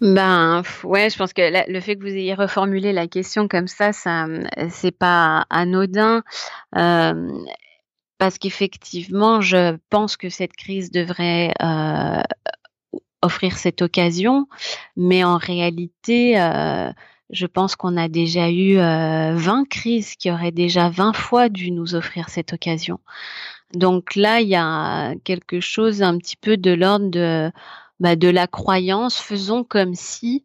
Ben 0.00 0.62
ouais, 0.82 1.08
je 1.08 1.16
pense 1.16 1.32
que 1.32 1.72
le 1.72 1.80
fait 1.80 1.94
que 1.96 2.02
vous 2.02 2.08
ayez 2.08 2.34
reformulé 2.34 2.92
la 2.92 3.06
question 3.06 3.46
comme 3.46 3.68
ça, 3.68 3.92
ça 3.92 4.26
c'est 4.70 4.90
pas 4.90 5.46
anodin. 5.48 6.24
parce 6.72 8.38
qu'effectivement, 8.40 9.40
je 9.40 9.76
pense 9.88 10.16
que 10.16 10.28
cette 10.28 10.54
crise 10.54 10.90
devrait 10.90 11.54
offrir 13.22 13.56
cette 13.58 13.82
occasion, 13.82 14.46
mais 14.96 15.24
en 15.24 15.36
réalité, 15.36 16.40
euh, 16.40 16.90
je 17.30 17.46
pense 17.46 17.76
qu'on 17.76 17.96
a 17.96 18.08
déjà 18.08 18.50
eu 18.50 18.78
euh, 18.78 19.34
20 19.34 19.68
crises 19.68 20.16
qui 20.16 20.30
auraient 20.30 20.52
déjà 20.52 20.90
20 20.90 21.14
fois 21.14 21.48
dû 21.48 21.70
nous 21.70 21.94
offrir 21.94 22.28
cette 22.28 22.52
occasion. 22.52 23.00
Donc 23.74 24.16
là, 24.16 24.40
il 24.40 24.48
y 24.48 24.56
a 24.56 25.14
quelque 25.24 25.60
chose 25.60 26.02
un 26.02 26.18
petit 26.18 26.36
peu 26.36 26.56
de 26.56 26.72
l'ordre 26.72 27.10
de, 27.10 27.50
bah, 28.00 28.14
la 28.16 28.46
croyance. 28.46 29.18
Faisons 29.18 29.64
comme 29.64 29.94
si, 29.94 30.44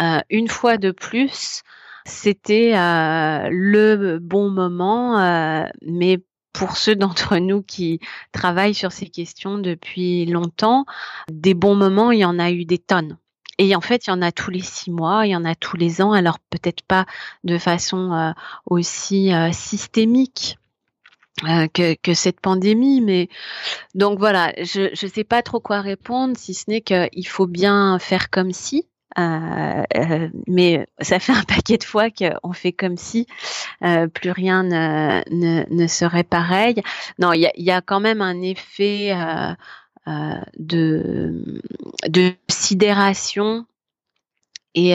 euh, 0.00 0.20
une 0.30 0.48
fois 0.48 0.76
de 0.76 0.90
plus, 0.90 1.62
c'était 2.04 2.76
euh, 2.76 3.48
le 3.50 4.18
bon 4.18 4.50
moment, 4.50 5.20
euh, 5.20 5.64
mais 5.82 6.18
pour 6.58 6.76
ceux 6.76 6.96
d'entre 6.96 7.36
nous 7.38 7.62
qui 7.62 8.00
travaillent 8.32 8.74
sur 8.74 8.92
ces 8.92 9.08
questions 9.08 9.58
depuis 9.58 10.26
longtemps, 10.26 10.84
des 11.30 11.54
bons 11.54 11.76
moments, 11.76 12.10
il 12.10 12.18
y 12.18 12.24
en 12.24 12.38
a 12.38 12.50
eu 12.50 12.64
des 12.64 12.78
tonnes. 12.78 13.16
Et 13.58 13.74
en 13.74 13.80
fait, 13.80 14.06
il 14.06 14.10
y 14.10 14.12
en 14.12 14.22
a 14.22 14.30
tous 14.30 14.50
les 14.50 14.60
six 14.60 14.90
mois, 14.90 15.26
il 15.26 15.30
y 15.30 15.36
en 15.36 15.44
a 15.44 15.54
tous 15.54 15.76
les 15.76 16.02
ans, 16.02 16.12
alors 16.12 16.38
peut-être 16.50 16.82
pas 16.82 17.06
de 17.44 17.58
façon 17.58 18.12
euh, 18.12 18.32
aussi 18.66 19.32
euh, 19.32 19.52
systémique. 19.52 20.58
Euh, 21.44 21.68
que, 21.72 21.94
que, 21.94 22.14
cette 22.14 22.40
pandémie, 22.40 23.00
mais 23.00 23.28
donc 23.94 24.18
voilà, 24.18 24.52
je 24.56 24.90
ne 24.90 25.08
sais 25.08 25.22
pas 25.22 25.40
trop 25.40 25.60
quoi 25.60 25.80
répondre, 25.80 26.36
si 26.36 26.52
ce 26.52 26.64
n'est 26.66 26.80
qu'il 26.80 27.28
faut 27.28 27.46
bien 27.46 28.00
faire 28.00 28.28
comme 28.28 28.50
si, 28.50 28.88
euh, 29.16 29.82
euh, 29.96 30.28
mais 30.46 30.86
ça 31.00 31.18
fait 31.18 31.32
un 31.32 31.42
paquet 31.42 31.78
de 31.78 31.84
fois 31.84 32.08
qu'on 32.10 32.52
fait 32.52 32.72
comme 32.72 32.96
si 32.96 33.26
euh, 33.82 34.06
plus 34.06 34.30
rien 34.30 34.62
ne, 34.62 35.22
ne, 35.30 35.64
ne, 35.70 35.86
serait 35.86 36.24
pareil. 36.24 36.82
Non, 37.18 37.32
il 37.32 37.40
y 37.40 37.46
a, 37.46 37.52
y 37.56 37.70
a, 37.70 37.80
quand 37.80 38.00
même 38.00 38.20
un 38.20 38.42
effet 38.42 39.14
de, 40.58 41.62
de 42.08 42.32
sidération 42.48 43.66
et 44.74 44.94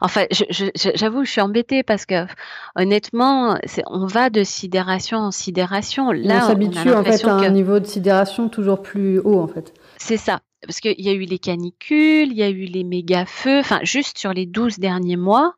Enfin, 0.00 0.24
j'avoue, 0.30 1.20
je, 1.24 1.26
je, 1.26 1.30
suis 1.30 1.40
embêtée 1.42 1.82
parce 1.82 2.06
que 2.06 2.26
honnêtement, 2.74 3.58
on 3.86 4.06
va 4.06 4.30
de 4.30 4.42
sidération 4.42 5.18
en 5.18 5.30
sidération. 5.30 6.10
Là, 6.10 6.44
on 6.44 6.48
s'habitue 6.48 6.90
en 6.90 7.04
fait 7.04 7.24
à 7.24 7.34
un 7.34 7.50
niveau 7.50 7.78
de 7.78 7.84
sidération 7.84 8.48
toujours 8.48 8.80
plus 8.80 9.18
haut 9.18 9.40
en 9.40 9.46
fait. 9.46 9.74
C'est 9.98 10.16
ça 10.16 10.40
parce 10.62 10.80
qu'il 10.80 11.00
y 11.00 11.08
a 11.08 11.12
eu 11.12 11.24
les 11.24 11.38
canicules, 11.38 12.30
il 12.30 12.36
y 12.36 12.42
a 12.42 12.50
eu 12.50 12.64
les 12.64 12.84
méga 12.84 13.26
feux, 13.26 13.60
enfin 13.60 13.80
juste 13.82 14.18
sur 14.18 14.32
les 14.32 14.46
12 14.46 14.78
derniers 14.78 15.16
mois, 15.16 15.54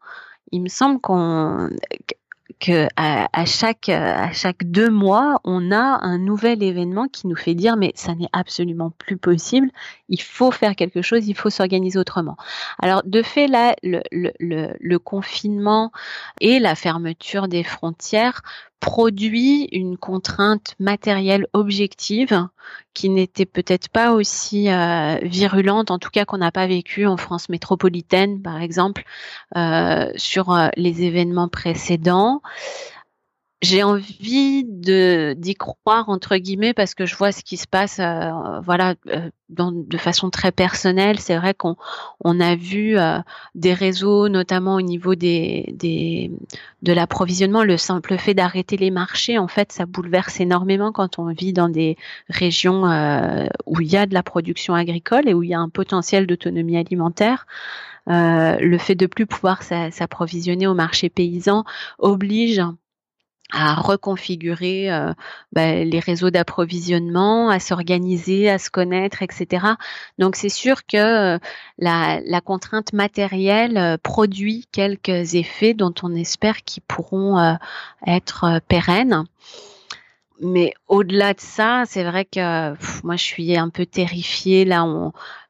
il 0.53 0.63
me 0.63 0.69
semble 0.69 1.01
qu'on 1.01 1.71
que 2.59 2.89
à, 2.97 3.45
chaque 3.47 3.89
à 3.89 4.33
chaque 4.33 4.65
deux 4.65 4.91
mois, 4.91 5.41
on 5.45 5.73
a 5.73 5.99
un 6.03 6.19
nouvel 6.19 6.63
événement 6.63 7.07
qui 7.09 7.27
nous 7.27 7.37
fait 7.37 7.55
dire 7.55 7.77
mais 7.77 7.93
ça 7.95 8.15
n'est 8.15 8.29
absolument 8.33 8.91
plus 8.91 9.17
possible. 9.17 9.71
Il 10.09 10.21
faut 10.21 10.51
faire 10.51 10.77
quelque 10.77 11.01
chose, 11.01 11.27
il 11.27 11.35
faut 11.35 11.51
s'organiser 11.51 11.99
autrement. 11.99 12.37
Alors 12.79 13.03
de 13.05 13.23
fait 13.23 13.47
là, 13.47 13.75
le, 13.83 14.99
confinement 14.99 15.91
et 16.41 16.59
la 16.59 16.75
fermeture 16.75 17.49
des 17.49 17.65
frontières 17.65 18.43
produit 18.81 19.69
une 19.73 19.97
contrainte 19.97 20.75
matérielle 20.79 21.47
objective 21.53 22.49
qui 22.95 23.11
n'était 23.11 23.47
peut-être 23.47 23.88
pas 23.90 24.12
aussi 24.12 24.71
euh, 24.71 25.19
virulente, 25.23 25.90
en 25.90 25.99
tout 25.99 26.11
cas 26.11 26.25
qu'on 26.25 26.38
n'a 26.38 26.51
pas 26.51 26.66
vécu 26.66 27.07
en 27.07 27.16
France 27.16 27.49
métropolitaine, 27.49 28.43
par 28.43 28.61
exemple, 28.61 29.05
euh, 29.57 30.11
sur 30.16 30.53
euh, 30.53 30.69
les 30.77 31.03
événements 31.03 31.49
précédents 31.49 32.40
j'ai 33.62 33.83
envie 33.83 34.64
de 34.64 35.35
d'y 35.37 35.55
croire 35.55 36.09
entre 36.09 36.37
guillemets 36.37 36.73
parce 36.73 36.94
que 36.94 37.05
je 37.05 37.14
vois 37.14 37.31
ce 37.31 37.44
qui 37.44 37.59
se 37.59 37.66
passe 37.66 37.99
euh, 38.01 38.61
voilà 38.62 38.94
euh, 39.09 39.29
dans, 39.51 39.70
de 39.70 39.99
façon 39.99 40.31
très 40.31 40.51
personnelle. 40.51 41.18
C'est 41.20 41.37
vrai 41.37 41.53
qu'on 41.53 41.77
on 42.25 42.40
a 42.40 42.57
vu 42.57 42.99
euh, 42.99 43.18
des 43.55 43.75
réseaux 43.75 44.31
notamment 44.31 44.77
au 44.77 44.81
niveau 44.81 45.14
des, 45.14 45.75
des 45.77 46.31
de 46.83 46.92
l'approvisionnement. 46.94 47.62
Le 47.62 47.77
simple 47.77 48.16
fait 48.16 48.33
d'arrêter 48.33 48.79
les 48.79 48.90
marchés 48.90 49.37
en 49.37 49.49
fait 49.49 49.73
ça 49.73 49.85
bouleverse 49.85 50.40
énormément 50.40 50.90
quand 50.90 51.18
on 51.18 51.31
vit 51.31 51.53
dans 51.53 51.68
des 51.68 51.99
régions 52.31 52.85
où 53.66 53.81
il 53.81 53.92
y 53.92 53.96
a 53.96 54.07
de 54.07 54.14
la 54.14 54.23
production 54.23 54.75
agricole 54.75 55.29
et 55.29 55.35
où 55.35 55.42
il 55.42 55.51
y 55.51 55.55
a 55.55 55.61
un 55.61 55.68
potentiel 55.68 56.27
d'autonomie 56.27 56.79
alimentaire. 56.79 57.46
Le 58.07 58.79
fait 58.79 58.94
de 58.94 59.07
plus 59.07 59.27
pouvoir 59.27 59.62
s'approvisionner 59.62 60.66
au 60.66 60.75
marché 60.75 61.11
paysan 61.11 61.64
oblige 61.99 62.62
à 63.53 63.75
reconfigurer 63.75 64.89
bah, 65.53 65.85
les 65.85 65.99
réseaux 65.99 66.31
d'approvisionnement, 66.31 67.49
à 67.49 67.59
s'organiser, 67.59 68.49
à 68.49 68.59
se 68.59 68.71
connaître, 68.71 69.23
etc. 69.23 69.67
Donc 70.19 70.37
c'est 70.37 70.49
sûr 70.49 70.87
que 70.87 70.97
euh, 70.97 71.39
la, 71.79 72.21
la, 72.25 72.41
contrainte 72.41 72.93
matérielle 72.93 73.77
euh, 73.77 73.97
produit 73.97 74.67
quelques 74.73 75.35
effets 75.35 75.75
dont 75.75 75.95
on 76.03 76.15
espère 76.15 76.63
qu'ils 76.63 76.83
pourront 76.83 77.57
être 78.07 78.61
pérennes. 78.69 79.25
Mais 80.43 80.73
au-delà 80.89 81.35
de 81.35 81.41
ça, 81.41 81.85
c'est 81.87 82.05
vrai 82.05 82.25
que 82.25 82.75
moi 83.05 83.17
je 83.17 83.25
suis 83.25 83.57
un 83.57 83.69
peu 83.69 83.85
terrifiée. 83.85 84.65
Là, 84.65 84.87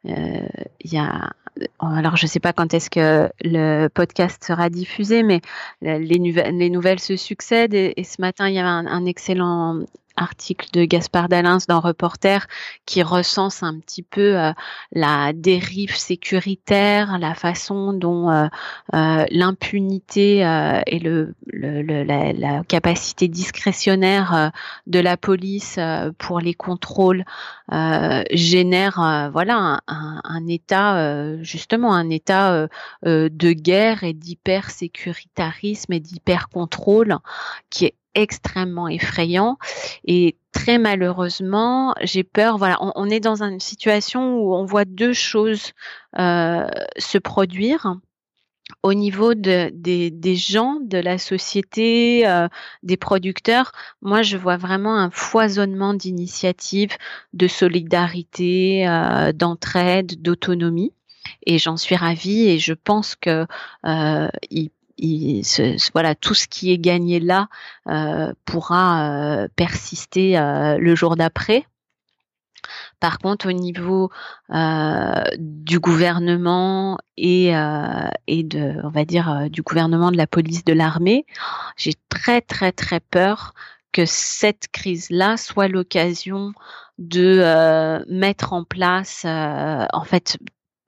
il 0.04 0.92
y 0.92 0.98
a 0.98 1.30
alors 1.78 2.16
je 2.16 2.24
ne 2.24 2.28
sais 2.28 2.40
pas 2.40 2.52
quand 2.52 2.72
est-ce 2.74 2.90
que 2.90 3.30
le 3.42 3.88
podcast 3.88 4.44
sera 4.44 4.70
diffusé, 4.70 5.22
mais 5.22 5.40
les, 5.82 6.18
nouvelles, 6.18 7.00
se 7.00 7.16
succèdent 7.16 7.74
et, 7.74 8.04
ce 8.04 8.20
matin 8.20 8.48
il 8.48 8.54
y 8.54 8.58
avait 8.58 8.88
un 8.88 9.06
excellent 9.06 9.80
article 10.20 10.68
de 10.72 10.84
Gaspard 10.84 11.28
Dalins 11.28 11.58
dans 11.68 11.80
Reporter 11.80 12.46
qui 12.86 13.02
recense 13.02 13.62
un 13.62 13.78
petit 13.80 14.02
peu 14.02 14.38
euh, 14.38 14.52
la 14.92 15.32
dérive 15.32 15.96
sécuritaire, 15.96 17.18
la 17.18 17.34
façon 17.34 17.92
dont 17.92 18.30
euh, 18.30 18.46
euh, 18.94 19.24
l'impunité 19.30 20.38
et 20.86 21.00
la, 21.00 22.62
capacité 22.64 23.28
discrétionnaire 23.28 24.52
de 24.86 24.98
la 24.98 25.16
police 25.16 25.78
pour 26.18 26.40
les 26.40 26.54
contrôles 26.54 27.24
génère 28.30 29.30
voilà 29.32 29.80
un, 29.86 30.20
un, 30.24 30.46
état 30.46 31.42
justement 31.42 31.94
un 31.94 32.10
état 32.10 32.68
de 33.04 33.52
guerre 33.52 34.04
et 34.04 34.12
d'hyper 34.12 34.70
sécuritarisme 34.70 35.92
et 35.92 36.00
d'hyper 36.00 36.48
contrôle 36.48 37.16
qui 37.70 37.86
est 37.86 37.94
extrêmement 38.14 38.88
effrayant 38.88 39.56
et 40.04 40.36
très 40.52 40.78
malheureusement 40.78 41.94
j'ai 42.02 42.24
peur 42.24 42.58
voilà 42.58 42.78
on, 42.80 43.08
est 43.08 43.20
dans 43.20 43.42
une 43.42 43.60
situation 43.60 44.38
où 44.38 44.54
on 44.54 44.64
voit 44.64 44.84
deux 44.84 45.12
choses 45.12 45.72
euh, 46.18 46.66
se 46.98 47.18
produire 47.18 47.94
au 48.82 48.94
niveau 48.94 49.34
de, 49.34 49.70
des, 49.74 50.10
des, 50.10 50.36
gens, 50.36 50.78
de 50.80 50.98
la 50.98 51.18
société, 51.18 52.26
euh, 52.26 52.48
des 52.82 52.96
producteurs, 52.96 53.72
moi 54.00 54.22
je 54.22 54.36
vois 54.36 54.56
vraiment 54.56 54.96
un 54.96 55.10
foisonnement 55.10 55.94
d'initiatives, 55.94 56.96
de 57.32 57.48
solidarité, 57.48 58.88
euh, 58.88 59.32
d'entraide, 59.32 60.20
d'autonomie. 60.22 60.92
Et 61.46 61.58
j'en 61.58 61.76
suis 61.76 61.96
ravie 61.96 62.48
et 62.48 62.58
je 62.58 62.72
pense 62.72 63.14
que 63.14 63.46
euh, 63.86 64.28
il 64.50 64.70
voilà, 65.92 66.14
tout 66.14 66.34
ce 66.34 66.46
qui 66.46 66.72
est 66.72 66.78
gagné 66.78 67.20
là 67.20 67.48
euh, 67.88 68.32
pourra 68.44 69.42
euh, 69.42 69.48
persister 69.56 70.38
euh, 70.38 70.76
le 70.78 70.94
jour 70.94 71.16
d'après. 71.16 71.64
Par 73.00 73.18
contre, 73.18 73.48
au 73.48 73.52
niveau 73.52 74.10
du 75.38 75.80
gouvernement 75.80 76.98
et, 77.16 77.52
et 78.26 78.42
de, 78.42 78.74
on 78.84 78.90
va 78.90 79.06
dire, 79.06 79.48
du 79.48 79.62
gouvernement 79.62 80.12
de 80.12 80.18
la 80.18 80.26
police, 80.26 80.62
de 80.66 80.74
l'armée, 80.74 81.24
j'ai 81.78 81.94
très 82.10 82.42
très 82.42 82.70
très 82.70 83.00
peur 83.00 83.54
que 83.92 84.04
cette 84.04 84.68
crise-là 84.68 85.38
soit 85.38 85.68
l'occasion 85.68 86.52
de 86.98 88.04
mettre 88.12 88.52
en 88.52 88.64
place, 88.64 89.24
en 89.24 90.04
fait, 90.04 90.36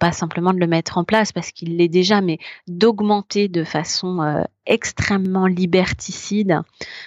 pas 0.03 0.11
simplement 0.11 0.53
de 0.53 0.59
le 0.59 0.67
mettre 0.67 0.99
en 0.99 1.05
place 1.05 1.31
parce 1.31 1.53
qu'il 1.53 1.77
l'est 1.77 1.87
déjà, 1.87 2.21
mais 2.21 2.39
d'augmenter 2.67 3.47
de 3.47 3.63
façon 3.63 4.21
euh, 4.21 4.43
extrêmement 4.67 5.47
liberticide 5.47 6.59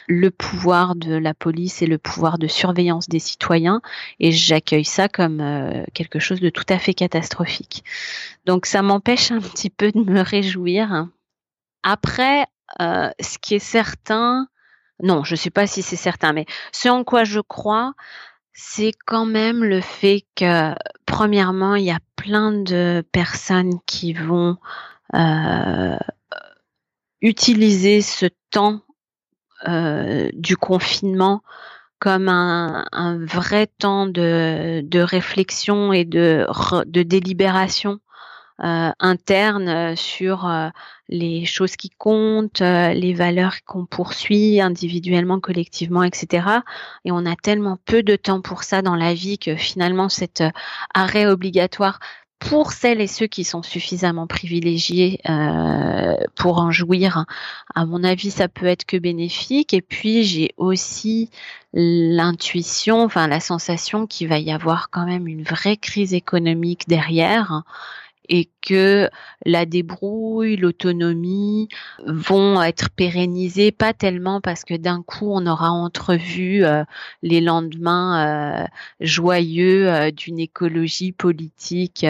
le 0.08 0.32
pouvoir 0.32 0.96
de 0.96 1.14
la 1.14 1.34
police 1.34 1.82
et 1.82 1.88
le 1.88 1.98
pouvoir 1.98 2.38
de 2.38 2.48
surveillance 2.48 3.10
des 3.10 3.20
citoyens. 3.20 3.82
Et 4.22 4.32
j'accueille 4.32 4.86
ça 4.86 5.10
comme 5.10 5.42
euh, 5.42 5.84
quelque 5.94 6.20
chose 6.20 6.40
de 6.40 6.50
tout 6.50 6.64
à 6.70 6.80
fait 6.80 6.94
catastrophique. 6.94 7.84
Donc 8.46 8.66
ça 8.66 8.82
m'empêche 8.82 9.30
un 9.30 9.42
petit 9.42 9.70
peu 9.70 9.92
de 9.92 10.00
me 10.00 10.22
réjouir. 10.22 11.10
Après, 11.84 12.46
euh, 12.80 13.10
ce 13.20 13.38
qui 13.40 13.56
est 13.56 13.60
certain, 13.60 14.48
non, 15.04 15.26
je 15.26 15.34
ne 15.34 15.38
sais 15.38 15.50
pas 15.50 15.68
si 15.68 15.82
c'est 15.82 15.98
certain, 15.98 16.32
mais 16.32 16.46
ce 16.72 16.88
en 16.88 17.04
quoi 17.04 17.26
je 17.26 17.42
crois, 17.42 17.94
c'est 18.56 18.94
quand 19.06 19.26
même 19.26 19.66
le 19.66 19.82
fait 19.82 20.24
que, 20.36 20.74
premièrement, 21.06 21.76
il 21.76 21.84
y 21.84 21.92
a 21.92 22.00
plein 22.16 22.54
de 22.54 23.04
personnes 23.12 23.80
qui 23.86 24.14
vont 24.14 24.58
euh, 25.14 25.98
utiliser 27.22 28.02
ce 28.02 28.28
temps 28.52 28.82
euh, 29.68 30.30
du 30.34 30.56
confinement 30.56 31.44
comme 32.00 32.30
un, 32.30 32.86
vrai 33.26 33.68
temps 33.68 34.06
de, 34.06 35.00
réflexion 35.00 35.92
et 35.92 36.06
de, 36.06 36.48
de 36.86 37.04
délibération 37.04 38.00
euh, 38.64 38.92
interne 39.00 39.96
sur 39.96 40.46
les 41.10 41.46
choses 41.46 41.76
qui 41.76 41.90
comptent, 41.90 42.62
euh, 42.62 42.94
les 42.94 43.14
valeurs 43.14 43.64
qu'on 43.66 43.86
poursuit 43.86 44.60
individuellement, 44.60 45.40
collectivement, 45.40 46.04
etc. 46.04 46.48
Et 47.04 47.12
on 47.12 47.26
a 47.26 47.36
tellement 47.36 47.78
peu 47.86 48.04
de 48.04 48.16
temps 48.16 48.42
pour 48.42 48.64
ça 48.64 48.82
dans 48.82 48.96
la 48.96 49.14
vie 49.14 49.38
que 49.38 49.56
finalement 49.56 50.10
cet 50.10 50.42
euh, 50.42 50.50
arrêt 50.94 51.28
obligatoire 51.28 52.00
pour 52.40 52.74
celles 52.74 53.02
et 53.02 53.08
ceux 53.08 53.28
qui 53.28 53.44
sont 53.44 53.64
suffisamment 53.64 54.28
privilégiés 54.28 55.20
euh, 55.30 56.16
pour 56.36 56.60
en 56.60 56.70
jouir, 56.70 57.26
à 57.74 57.86
mon 57.86 58.04
avis, 58.04 58.30
ça 58.30 58.48
peut 58.48 58.68
être 58.68 58.86
que 58.86 58.98
bénéfique. 58.98 59.74
Et 59.74 59.82
puis, 59.82 60.24
j'ai 60.24 60.52
aussi 60.58 61.32
l'intuition, 61.74 63.02
enfin 63.04 63.28
la 63.28 63.40
sensation 63.40 64.06
qu'il 64.06 64.28
va 64.28 64.38
y 64.38 64.52
avoir 64.52 64.90
quand 64.92 65.06
même 65.06 65.28
une 65.28 65.44
vraie 65.44 65.78
crise 65.78 66.14
économique 66.14 66.88
derrière 66.88 67.64
et 68.30 68.50
que 68.62 69.10
la 69.46 69.66
débrouille, 69.66 70.58
l'autonomie 70.58 71.70
vont 72.06 72.62
être 72.62 72.90
pérennisées, 72.90 73.72
pas 73.72 73.94
tellement 73.94 74.42
parce 74.42 74.64
que 74.64 74.74
d'un 74.74 75.02
coup 75.04 75.30
on 75.32 75.46
aura 75.46 75.72
entrevu 75.72 76.66
euh, 76.66 76.84
les 77.22 77.42
lendemains 77.42 78.64
euh, 78.64 78.66
joyeux 79.00 79.90
euh, 79.90 80.12
d'une 80.12 80.40
écologie 80.40 81.12
politique 81.12 82.06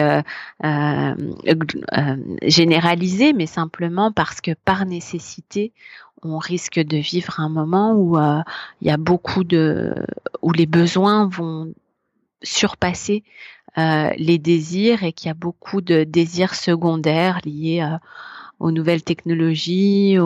généralisée, 2.42 3.32
mais 3.32 3.46
simplement 3.46 4.12
parce 4.12 4.40
que 4.40 4.52
par 4.64 4.86
nécessité, 4.86 5.72
on 6.22 6.38
risque 6.38 6.80
de 6.80 6.96
vivre 6.96 7.40
un 7.40 7.48
moment 7.48 7.94
où 7.94 8.18
il 8.80 8.88
y 8.88 8.90
a 8.90 8.96
beaucoup 8.96 9.44
de 9.44 9.94
où 10.42 10.52
les 10.52 10.66
besoins 10.66 11.28
vont 11.28 11.72
surpasser 12.42 13.24
euh, 13.78 14.10
les 14.16 14.38
désirs 14.38 15.04
et 15.04 15.12
qu'il 15.12 15.28
y 15.28 15.30
a 15.30 15.34
beaucoup 15.34 15.80
de 15.80 16.04
désirs 16.04 16.54
secondaires 16.54 17.40
liés 17.44 17.82
euh, 17.82 17.96
aux 18.58 18.70
nouvelles 18.70 19.02
technologies, 19.02 20.16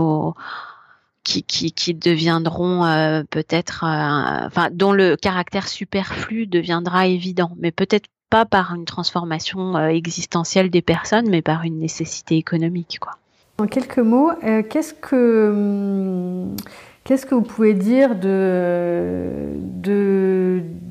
qui, 1.24 1.42
qui, 1.42 1.72
qui 1.72 1.94
deviendront 1.94 2.84
euh, 2.84 3.22
peut-être, 3.28 3.84
enfin, 3.84 4.68
dont 4.72 4.92
le 4.92 5.16
caractère 5.16 5.66
superflu 5.66 6.46
deviendra 6.46 7.08
évident, 7.08 7.50
mais 7.58 7.72
peut-être 7.72 8.08
pas 8.30 8.44
par 8.44 8.72
une 8.74 8.84
transformation 8.84 9.76
existentielle 9.88 10.70
des 10.70 10.82
personnes, 10.82 11.28
mais 11.28 11.42
par 11.42 11.64
une 11.64 11.80
nécessité 11.80 12.36
économique, 12.36 12.98
quoi. 13.00 13.16
En 13.58 13.66
quelques 13.66 13.98
mots, 13.98 14.30
qu'est-ce 14.70 14.94
que 14.94 15.50
hum, 15.50 16.56
Qu'est-ce 17.04 17.26
que 17.26 17.34
vous 17.34 17.42
pouvez 17.42 17.74
dire 17.74 18.14
de, 18.14 19.52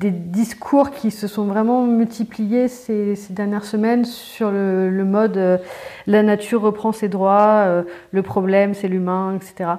des 0.00 0.10
discours 0.10 0.92
qui 0.92 1.10
se 1.10 1.28
sont 1.28 1.44
vraiment 1.44 1.86
multipliés 1.86 2.68
ces, 2.68 3.14
dernières 3.28 3.66
semaines 3.66 4.06
sur 4.06 4.50
le, 4.50 5.04
mode 5.04 5.36
euh, 5.36 5.58
la 6.06 6.22
nature 6.22 6.62
reprend 6.62 6.90
ses 6.90 7.10
droits, 7.10 7.64
euh, 7.66 7.82
le 8.10 8.22
problème 8.22 8.72
c'est 8.72 8.88
l'humain, 8.88 9.36
etc. 9.36 9.72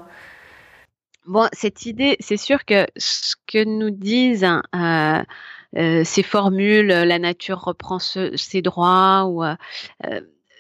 Bon, 1.25 1.47
cette 1.53 1.87
idée, 1.87 2.17
c'est 2.19 2.37
sûr 2.37 2.65
que 2.65 2.85
ce 2.97 3.35
que 3.47 3.63
nous 3.63 3.89
disent 3.89 4.47
euh, 4.75 5.23
ces 6.03 6.23
formules, 6.23 6.87
la 6.87 7.17
nature 7.17 7.59
reprend 7.59 7.97
ses 7.99 8.61
droits, 8.61 9.25
ou 9.25 9.43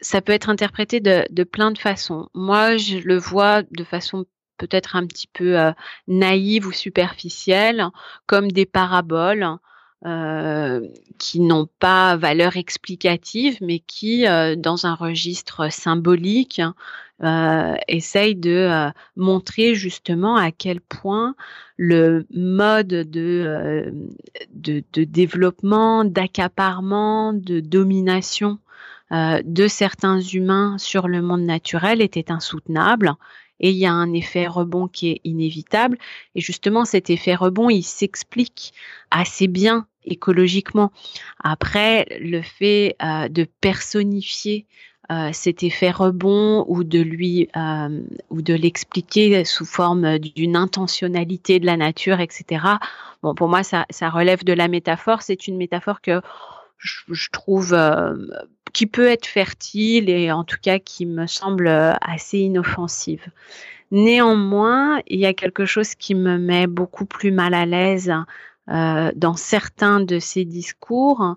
ça 0.01 0.21
peut 0.21 0.33
être 0.33 0.49
interprété 0.49 0.99
de, 0.99 1.23
de, 1.29 1.43
plein 1.43 1.71
de 1.71 1.77
façons. 1.77 2.29
Moi, 2.33 2.77
je 2.77 2.97
le 2.97 3.17
vois 3.17 3.63
de 3.63 3.83
façon 3.83 4.25
peut-être 4.61 4.95
un 4.95 5.07
petit 5.07 5.27
peu 5.27 5.59
euh, 5.59 5.71
naïves 6.07 6.67
ou 6.67 6.71
superficielles, 6.71 7.87
comme 8.27 8.51
des 8.51 8.65
paraboles. 8.65 9.57
Euh, 10.03 10.87
qui 11.19 11.39
n'ont 11.39 11.69
pas 11.77 12.17
valeur 12.17 12.57
explicative, 12.57 13.59
mais 13.61 13.77
qui, 13.77 14.25
euh, 14.25 14.55
dans 14.55 14.87
un 14.87 14.95
registre 14.95 15.71
symbolique, 15.71 16.59
essayent 17.87 18.35
de 18.35 18.89
montrer 19.15 19.75
justement 19.75 20.37
à 20.37 20.51
quel 20.51 20.81
point 20.81 21.35
le 21.77 22.25
mode 22.33 22.87
de, 22.87 23.93
de, 24.55 24.83
de 24.91 25.03
développement, 25.03 26.03
d'accaparement, 26.03 27.33
de 27.33 27.59
domination 27.59 28.57
de 29.11 29.67
certains 29.67 30.19
humains 30.19 30.79
sur 30.79 31.07
le 31.07 31.21
monde 31.21 31.43
naturel 31.43 32.01
était 32.01 32.31
insoutenable 32.31 33.13
et 33.61 33.69
il 33.69 33.77
y 33.77 33.85
a 33.85 33.93
un 33.93 34.11
effet 34.13 34.47
rebond 34.47 34.87
qui 34.87 35.11
est 35.11 35.21
inévitable. 35.23 35.97
Et 36.35 36.41
justement, 36.41 36.83
cet 36.83 37.09
effet 37.09 37.35
rebond, 37.35 37.69
il 37.69 37.83
s'explique 37.83 38.73
assez 39.11 39.47
bien 39.47 39.87
écologiquement. 40.03 40.91
Après, 41.43 42.05
le 42.19 42.41
fait 42.41 42.95
euh, 43.03 43.29
de 43.29 43.45
personnifier 43.61 44.65
euh, 45.11 45.29
cet 45.31 45.61
effet 45.63 45.91
rebond 45.91 46.65
ou 46.67 46.83
de 46.83 46.99
lui 46.99 47.49
euh, 47.55 48.01
ou 48.29 48.41
de 48.41 48.53
l'expliquer 48.53 49.43
sous 49.45 49.65
forme 49.65 50.17
d'une 50.19 50.55
intentionnalité 50.55 51.59
de 51.59 51.65
la 51.65 51.77
nature, 51.77 52.19
etc. 52.19 52.65
Bon, 53.21 53.35
pour 53.35 53.47
moi, 53.47 53.61
ça, 53.61 53.85
ça 53.89 54.09
relève 54.09 54.43
de 54.43 54.53
la 54.53 54.67
métaphore. 54.67 55.21
C'est 55.21 55.47
une 55.47 55.57
métaphore 55.57 56.01
que 56.01 56.21
je, 56.81 57.29
trouve 57.31 57.75
qui 58.73 58.85
peut 58.85 59.07
être 59.07 59.25
fertile 59.25 60.09
et 60.09 60.31
en 60.31 60.43
tout 60.43 60.57
cas 60.61 60.79
qui 60.79 61.05
me 61.05 61.27
semble 61.27 61.67
euh, 61.67 61.93
assez 62.01 62.39
inoffensive. 62.39 63.25
Néanmoins, 63.91 65.01
il 65.07 65.19
y 65.19 65.25
a 65.25 65.33
quelque 65.33 65.65
chose 65.65 65.95
qui 65.95 66.15
me 66.15 66.37
met 66.37 66.67
beaucoup 66.67 67.05
plus 67.05 67.31
mal 67.31 67.53
à 67.53 67.65
l'aise 67.65 68.13
euh, 68.69 69.11
dans 69.15 69.35
certains 69.35 69.99
de 69.99 70.19
ces 70.19 70.45
discours, 70.45 71.35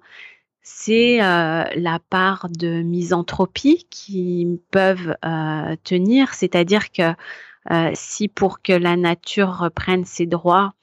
c'est 0.62 1.20
euh, 1.22 1.64
la 1.74 1.98
part 2.10 2.46
de 2.48 2.82
misanthropie 2.82 3.86
qui 3.90 4.60
peuvent 4.70 5.16
tenir, 5.82 6.32
c'est-à-dire 6.34 6.90
que 6.92 7.12
si 7.94 8.28
pour 8.28 8.62
que 8.62 8.72
la 8.72 8.96
nature 8.96 9.58
reprenne 9.58 10.04
ses 10.04 10.26
droits, 10.26 10.74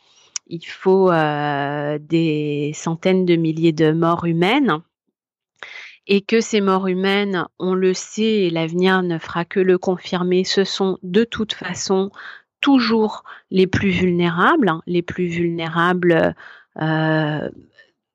il 0.51 0.65
faut 0.65 1.11
des 1.11 2.71
centaines 2.75 3.25
de 3.25 3.35
milliers 3.35 3.71
de 3.71 3.91
morts 3.91 4.25
humaines, 4.25 4.81
et 6.07 6.21
que 6.21 6.41
ces 6.41 6.61
morts 6.61 6.87
humaines, 6.87 7.45
on 7.59 7.73
le 7.73 7.93
sait 7.93 8.23
et 8.23 8.49
l'avenir 8.49 9.01
ne 9.01 9.17
fera 9.17 9.45
que 9.45 9.59
le 9.59 9.77
confirmer, 9.77 10.43
ce 10.43 10.63
sont 10.63 10.97
de 11.03 11.23
toute 11.23 11.53
façon 11.53 12.11
toujours 12.59 13.23
les 13.49 13.67
plus 13.67 13.89
vulnérables, 13.89 14.69
hein, 14.69 14.81
les 14.85 15.01
plus 15.01 15.27
vulnérables 15.27 16.35
euh, 16.81 17.49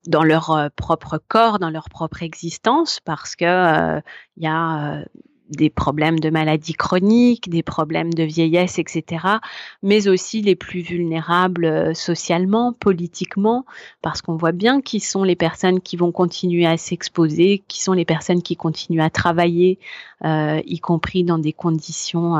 dans 0.07 0.22
leur 0.22 0.51
euh, 0.51 0.68
propre 0.75 1.20
corps, 1.29 1.59
dans 1.59 1.70
leur 1.70 1.88
propre 1.88 2.22
existence, 2.22 3.01
parce 3.01 3.37
que 3.37 3.44
euh, 3.44 4.01
il 4.37 4.44
y 4.44 4.46
a 4.46 5.05
des 5.50 5.70
problèmes 5.70 6.18
de 6.18 6.30
maladies 6.30 6.74
chroniques, 6.74 7.48
des 7.48 7.62
problèmes 7.62 8.12
de 8.12 8.24
vieillesse, 8.24 8.78
etc., 8.78 9.24
mais 9.82 10.09
aussi 10.09 10.42
les 10.42 10.56
plus 10.56 10.80
vulnérables 10.80 11.64
euh, 11.64 11.94
socialement, 11.94 12.72
politiquement, 12.72 13.64
parce 14.02 14.22
qu'on 14.22 14.37
voit 14.37 14.52
bien 14.52 14.80
qui 14.80 15.00
sont 15.00 15.24
les 15.24 15.37
personnes 15.37 15.80
qui 15.80 15.96
vont 15.96 16.12
continuer 16.12 16.66
à 16.66 16.76
s'exposer, 16.76 17.62
qui 17.68 17.82
sont 17.82 17.92
les 17.92 18.04
personnes 18.04 18.42
qui 18.42 18.56
continuent 18.56 19.02
à 19.02 19.11
travailler, 19.11 19.78
euh, 20.24 20.61
y 20.66 20.80
compris 20.80 21.24
dans 21.24 21.38
des 21.38 21.52
conditions 21.52 22.37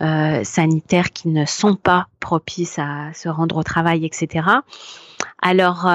euh, 0.00 0.44
sanitaires 0.44 1.10
qui 1.10 1.28
ne 1.28 1.44
sont 1.44 1.76
pas 1.76 2.08
propices 2.20 2.78
à 2.78 3.12
se 3.12 3.28
rendre 3.28 3.58
au 3.58 3.62
travail, 3.62 4.04
etc. 4.04 4.46
Alors, 5.40 5.86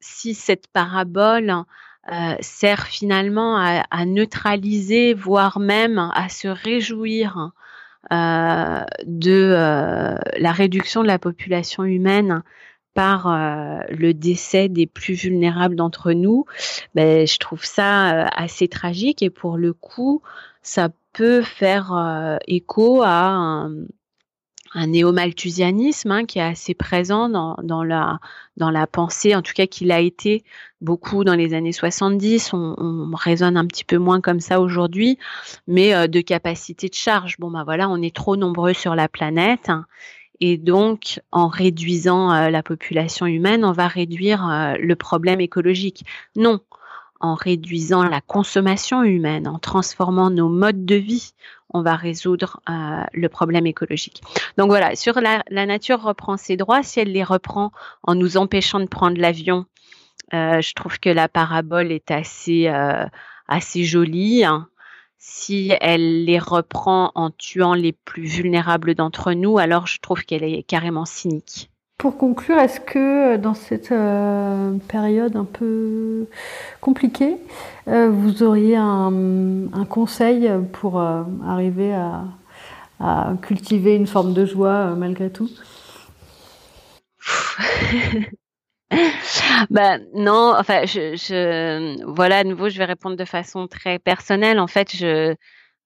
si 0.00 0.34
cette 0.34 0.68
parabole 0.68 1.64
euh, 2.10 2.36
sert 2.40 2.86
finalement 2.86 3.56
à, 3.58 4.06
neutraliser, 4.06 5.12
voire 5.12 5.60
même 5.60 6.10
à 6.14 6.30
se 6.30 6.48
réjouir 6.48 7.50
euh, 8.12 8.80
de 9.04 9.52
euh, 9.54 10.16
la 10.38 10.52
réduction 10.52 11.02
de 11.02 11.06
la 11.06 11.18
population 11.18 11.84
humaine 11.84 12.42
par 12.94 13.28
le 13.90 14.12
décès 14.12 14.68
des 14.68 14.86
plus 14.88 15.14
vulnérables 15.14 15.76
d'entre 15.76 16.12
nous, 16.12 16.46
ben, 16.96 17.28
je 17.28 17.38
trouve 17.38 17.64
ça 17.64 18.24
assez 18.26 18.66
tragique 18.66 19.22
et 19.22 19.30
pour 19.30 19.56
le 19.56 19.72
coup, 19.72 20.20
ça 20.62 20.88
peut 21.12 21.42
faire 21.42 22.38
écho 22.48 23.02
à 23.04 23.68
un 24.74 24.88
néo-malthusianisme 24.88 26.10
hein, 26.10 26.24
qui 26.24 26.38
est 26.38 26.42
assez 26.42 26.74
présent 26.74 27.28
dans, 27.28 27.56
dans, 27.62 27.82
la, 27.82 28.20
dans 28.56 28.70
la 28.70 28.86
pensée, 28.86 29.34
en 29.34 29.42
tout 29.42 29.52
cas 29.54 29.66
qu'il 29.66 29.92
a 29.92 30.00
été 30.00 30.44
beaucoup 30.80 31.24
dans 31.24 31.34
les 31.34 31.54
années 31.54 31.72
70. 31.72 32.52
On, 32.52 32.74
on 32.78 33.10
raisonne 33.14 33.56
un 33.56 33.66
petit 33.66 33.84
peu 33.84 33.98
moins 33.98 34.20
comme 34.20 34.40
ça 34.40 34.60
aujourd'hui, 34.60 35.18
mais 35.66 35.94
euh, 35.94 36.06
de 36.06 36.20
capacité 36.20 36.88
de 36.88 36.94
charge. 36.94 37.36
Bon, 37.38 37.50
ben 37.50 37.64
voilà, 37.64 37.88
on 37.88 38.00
est 38.02 38.14
trop 38.14 38.36
nombreux 38.36 38.74
sur 38.74 38.94
la 38.94 39.08
planète. 39.08 39.70
et 40.40 40.56
donc, 40.56 41.20
en 41.32 41.48
réduisant 41.48 42.32
euh, 42.32 42.50
la 42.50 42.62
population 42.62 43.26
humaine, 43.26 43.64
on 43.64 43.72
va 43.72 43.88
réduire 43.88 44.48
euh, 44.48 44.74
le 44.78 44.96
problème 44.96 45.40
écologique. 45.40 46.04
Non, 46.36 46.60
en 47.20 47.34
réduisant 47.34 48.04
la 48.04 48.20
consommation 48.20 49.02
humaine, 49.02 49.48
en 49.48 49.58
transformant 49.58 50.30
nos 50.30 50.48
modes 50.48 50.84
de 50.84 50.94
vie, 50.94 51.32
on 51.70 51.82
va 51.82 51.96
résoudre 51.96 52.60
euh, 52.68 53.02
le 53.12 53.28
problème 53.28 53.66
écologique. 53.66 54.22
Donc 54.56 54.68
voilà, 54.68 54.96
sur 54.96 55.20
la, 55.20 55.42
nature 55.50 56.00
reprend 56.00 56.36
ses 56.36 56.56
droits, 56.56 56.82
si 56.82 57.00
elle 57.00 57.12
les 57.12 57.24
reprend 57.24 57.72
en 58.02 58.14
nous 58.14 58.36
empêchant 58.36 58.80
de 58.80 58.86
prendre 58.86 59.20
l'avion, 59.20 59.66
euh, 60.34 60.60
je 60.60 60.74
trouve 60.74 60.98
que 60.98 61.10
la 61.10 61.28
parabole 61.28 61.92
est 61.92 62.10
assez, 62.10 62.68
euh, 62.68 63.06
assez 63.48 63.84
jolie. 63.84 64.44
Hein. 64.44 64.68
Si 65.18 65.72
elle 65.80 66.24
les 66.24 66.38
reprend 66.38 67.12
en 67.14 67.30
tuant 67.30 67.74
les 67.74 67.92
plus 67.92 68.24
vulnérables 68.24 68.94
d'entre 68.94 69.32
nous, 69.32 69.58
alors 69.58 69.86
je 69.86 69.98
trouve 70.00 70.22
qu'elle 70.24 70.44
est 70.44 70.62
carrément 70.62 71.04
cynique. 71.04 71.70
Pour 71.98 72.16
conclure, 72.16 72.58
est-ce 72.58 72.80
que 72.80 73.36
dans 73.36 73.54
cette 73.54 73.92
période 74.86 75.34
un 75.36 75.44
peu 75.44 76.26
compliquée, 76.80 77.36
vous 77.86 78.42
auriez 78.44 78.76
un, 78.76 79.68
conseil 79.90 80.48
pour 80.72 81.00
arriver 81.00 81.92
à, 83.00 83.32
cultiver 83.42 83.96
une 83.96 84.06
forme 84.06 84.32
de 84.32 84.46
joie 84.46 84.94
malgré 84.96 85.30
tout? 85.30 85.50
Bah 89.70 89.98
non, 90.14 90.54
enfin 90.56 90.86
je, 90.86 92.04
voilà 92.06 92.38
à 92.38 92.44
nouveau 92.44 92.68
je 92.68 92.78
vais 92.78 92.84
répondre 92.84 93.16
de 93.16 93.24
façon 93.24 93.66
très 93.66 93.98
personnelle. 93.98 94.58
En 94.58 94.66
fait, 94.66 94.96
je 94.96 95.34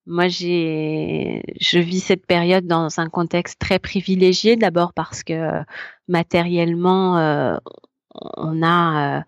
moi 0.06 0.28
j'ai 0.28 1.42
je 1.60 1.78
vis 1.78 2.00
cette 2.00 2.26
période 2.26 2.66
dans 2.66 2.98
un 2.98 3.08
contexte 3.08 3.58
très 3.58 3.78
privilégié 3.78 4.56
d'abord 4.56 4.92
parce 4.92 5.22
que 5.22 5.62
matériellement 6.08 7.18
euh, 7.18 7.56
on 8.14 8.62
a 8.62 9.18
euh, 9.18 9.22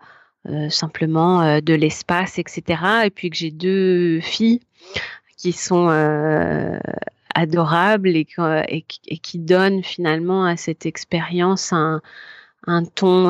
euh, 0.49 0.69
simplement 0.69 1.59
de 1.61 1.73
l'espace 1.73 2.39
etc 2.39 2.81
et 3.05 3.09
puis 3.09 3.29
que 3.29 3.37
j'ai 3.37 3.51
deux 3.51 4.19
filles 4.19 4.59
qui 5.37 5.53
sont 5.53 5.87
adorables 7.33 8.15
et, 8.15 8.25
qui 8.83 9.39
donnent 9.39 9.83
finalement 9.83 10.45
à 10.45 10.57
cette 10.57 10.85
expérience 10.85 11.73
un, 11.73 12.01
un 12.67 12.83
ton 12.83 13.29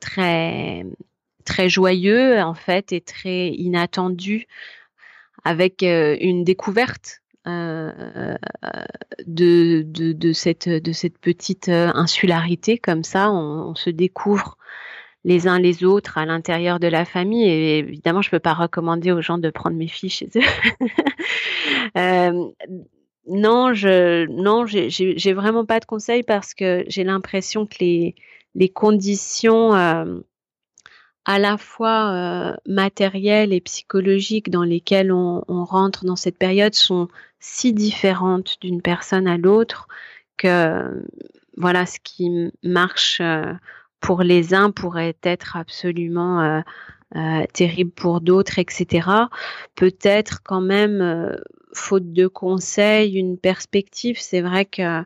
très 0.00 0.86
très 1.44 1.68
joyeux 1.68 2.40
en 2.40 2.54
fait 2.54 2.92
et 2.92 3.00
très 3.00 3.48
inattendu 3.48 4.46
avec 5.44 5.82
euh, 5.82 6.16
une 6.20 6.44
découverte 6.44 7.20
euh, 7.46 8.36
de, 9.26 9.82
de, 9.82 10.12
de, 10.12 10.32
cette, 10.32 10.68
de 10.68 10.92
cette 10.92 11.18
petite 11.18 11.68
insularité 11.68 12.78
comme 12.78 13.04
ça. 13.04 13.30
On, 13.30 13.70
on, 13.70 13.74
se 13.74 13.90
découvre 13.90 14.56
les 15.24 15.46
uns 15.48 15.58
les 15.58 15.84
autres 15.84 16.18
à 16.18 16.26
l'intérieur 16.26 16.80
de 16.80 16.88
la 16.88 17.04
famille. 17.04 17.48
Et 17.48 17.78
évidemment, 17.78 18.22
je 18.22 18.28
ne 18.28 18.32
peux 18.32 18.40
pas 18.40 18.54
recommander 18.54 19.12
aux 19.12 19.22
gens 19.22 19.38
de 19.38 19.50
prendre 19.50 19.76
mes 19.76 19.88
filles 19.88 20.10
chez 20.10 20.28
eux. 20.36 20.86
euh, 21.96 22.48
non, 23.28 23.72
je 23.72 24.26
non, 24.26 24.66
j'ai 24.66 25.32
vraiment 25.32 25.64
pas 25.64 25.80
de 25.80 25.84
conseils 25.84 26.22
parce 26.22 26.54
que 26.54 26.84
j'ai 26.88 27.04
l'impression 27.04 27.66
que 27.66 27.76
les 27.80 28.14
les 28.54 28.68
conditions 28.68 29.74
euh, 29.74 30.20
à 31.24 31.38
la 31.38 31.56
fois 31.56 32.12
euh, 32.12 32.56
matérielles 32.66 33.52
et 33.52 33.60
psychologiques 33.60 34.50
dans 34.50 34.64
lesquelles 34.64 35.12
on, 35.12 35.44
on, 35.48 35.64
rentre 35.64 36.04
dans 36.04 36.16
cette 36.16 36.38
période 36.38 36.74
sont 36.74 37.08
si 37.38 37.72
différentes 37.72 38.56
d'une 38.60 38.82
personne 38.82 39.26
à 39.26 39.36
l'autre 39.36 39.86
que 40.36 41.04
voilà 41.56 41.86
ce 41.86 41.98
qui 42.02 42.50
marche 42.62 43.20
euh, 43.20 43.52
pour 44.00 44.22
les 44.22 44.54
uns 44.54 44.70
pourrait 44.70 45.16
être 45.22 45.56
absolument 45.56 46.40
euh, 46.40 46.60
euh, 47.16 47.44
terrible 47.52 47.92
pour 47.92 48.20
d'autres, 48.20 48.58
etc. 48.58 49.08
Peut-être 49.74 50.42
quand 50.42 50.60
même 50.60 51.36
faute 51.74 52.12
de 52.12 52.26
conseils, 52.26 53.16
une 53.16 53.38
perspective. 53.38 54.16
C'est 54.18 54.40
vrai 54.40 54.64
que 54.64 55.02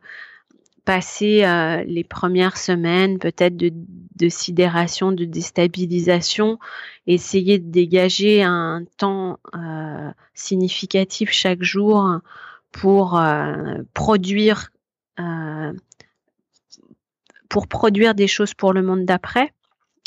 passer 0.87 1.45
euh, 1.45 1.82
les 1.84 2.05
premières 2.05 2.57
semaines 2.57 3.18
peut-être 3.18 3.57
de, 3.57 4.28
sidération, 4.28 5.12
de 5.12 5.24
déstabilisation, 5.24 6.59
essayer 7.07 7.59
de 7.59 7.68
dégager 7.70 8.43
un 8.43 8.84
temps 8.97 9.39
euh, 9.55 10.11
significatif 10.32 11.30
chaque 11.32 11.62
jour 11.62 12.20
pour 12.72 13.18
euh, 13.18 13.82
produire 13.93 14.70
pour 17.49 17.68
produire 17.68 18.14
des 18.14 18.26
choses 18.26 18.55
pour 18.55 18.72
le 18.72 18.82
monde 18.82 19.05
d'après. 19.05 19.53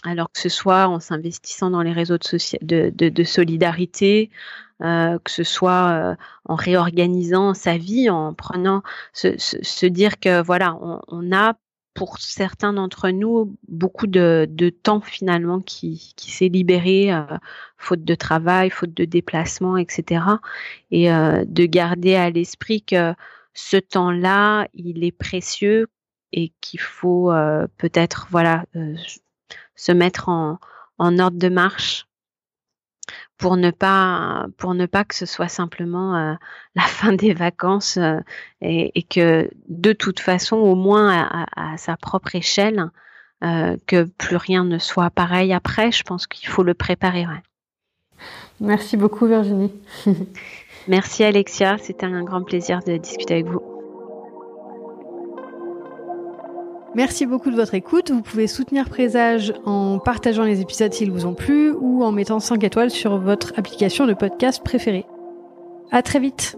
Alors 0.03 0.31
que 0.31 0.39
ce 0.39 0.49
soit 0.49 0.87
en 0.87 0.99
s'investissant 0.99 1.71
dans 1.71 1.81
les 1.81 1.91
réseaux 1.91 2.17
de, 2.61 3.23
solidarité, 3.23 4.29
euh, 4.81 5.19
que 5.19 5.31
ce 5.31 5.43
soit 5.43 5.89
euh, 5.89 6.15
en 6.45 6.55
réorganisant 6.55 7.53
sa 7.53 7.77
vie, 7.77 8.09
en 8.09 8.33
prenant 8.33 8.81
se, 9.13 9.37
se, 9.37 9.57
se 9.61 9.85
dire 9.85 10.19
que 10.19 10.41
voilà, 10.41 10.77
on, 10.81 11.01
on, 11.09 11.35
a 11.35 11.55
pour 11.93 12.19
certains 12.19 12.71
d'entre 12.71 13.09
nous 13.09 13.57
beaucoup 13.67 14.07
de, 14.07 14.47
de, 14.49 14.69
temps 14.69 15.01
finalement 15.01 15.59
qui, 15.59 16.13
qui 16.15 16.31
s'est 16.31 16.47
libéré 16.47 17.13
euh, 17.13 17.23
faute 17.77 18.05
de 18.05 18.15
travail, 18.15 18.69
faute 18.69 18.93
de 18.93 19.03
déplacement, 19.03 19.75
etc. 19.75 20.23
Et 20.91 21.11
euh, 21.11 21.43
de 21.45 21.65
garder 21.65 22.15
à 22.15 22.29
l'esprit 22.29 22.81
que 22.81 23.13
ce 23.53 23.75
temps-là, 23.75 24.67
il 24.73 25.03
est 25.03 25.11
précieux 25.11 25.87
et 26.31 26.53
qu'il 26.61 26.79
faut 26.79 27.33
euh, 27.33 27.67
peut-être 27.77 28.27
voilà 28.31 28.63
se 29.75 29.91
mettre 29.91 30.29
en, 30.29 30.59
en 30.99 31.19
ordre 31.19 31.37
de 31.37 31.49
marche 31.49 32.08
pour 33.39 33.57
ne 33.57 33.71
pas 33.71 34.45
pour 34.57 34.75
ne 34.75 34.85
pas 34.85 35.03
que 35.03 35.15
ce 35.15 35.25
soit 35.25 35.47
simplement 35.47 36.15
euh, 36.15 36.33
la 36.75 36.83
fin 36.83 37.13
des 37.13 37.33
vacances 37.33 37.97
euh, 37.97 38.19
et, 38.61 38.91
et, 38.99 39.03
que 39.03 39.49
de 39.67 39.93
toute 39.93 40.19
façon 40.19 40.57
au 40.57 40.75
moins 40.75 41.11
à, 41.11 41.47
à, 41.55 41.77
sa 41.77 41.97
propre 41.97 42.35
échelle 42.35 42.91
euh, 43.43 43.77
que 43.87 44.03
plus 44.03 44.35
rien 44.35 44.63
ne 44.63 44.77
soit 44.77 45.09
pareil 45.09 45.53
après 45.53 45.91
je 45.91 46.03
pense 46.03 46.27
qu'il 46.27 46.47
faut 46.47 46.63
le 46.63 46.75
préparer 46.75 47.25
ouais. 47.25 47.41
merci 48.59 48.95
beaucoup 48.95 49.25
Virginie. 49.25 49.73
Merci 50.87 51.23
Alexia. 51.23 51.77
C'était 51.77 52.07
un 52.07 52.23
grand 52.23 52.41
plaisir 52.41 52.79
de 52.83 52.97
discuter 52.97 53.35
avec 53.35 53.45
vous 53.45 53.78
Merci 56.95 57.25
beaucoup 57.25 57.51
de 57.51 57.55
votre 57.55 57.75
écoute. 57.75 58.11
Vous 58.11 58.21
pouvez 58.21 58.47
soutenir 58.47 58.89
Présage 58.89 59.53
en 59.65 59.99
partageant 59.99 60.43
les 60.43 60.61
épisodes 60.61 60.93
s'ils 60.93 61.11
vous 61.11 61.25
ont 61.25 61.35
plu 61.35 61.71
ou 61.71 62.03
en 62.03 62.11
mettant 62.11 62.39
5 62.39 62.63
étoiles 62.63 62.89
sur 62.89 63.17
votre 63.19 63.53
application 63.57 64.07
de 64.07 64.13
podcast 64.13 64.63
préférée. 64.63 65.05
À 65.91 66.01
très 66.01 66.19
vite! 66.19 66.57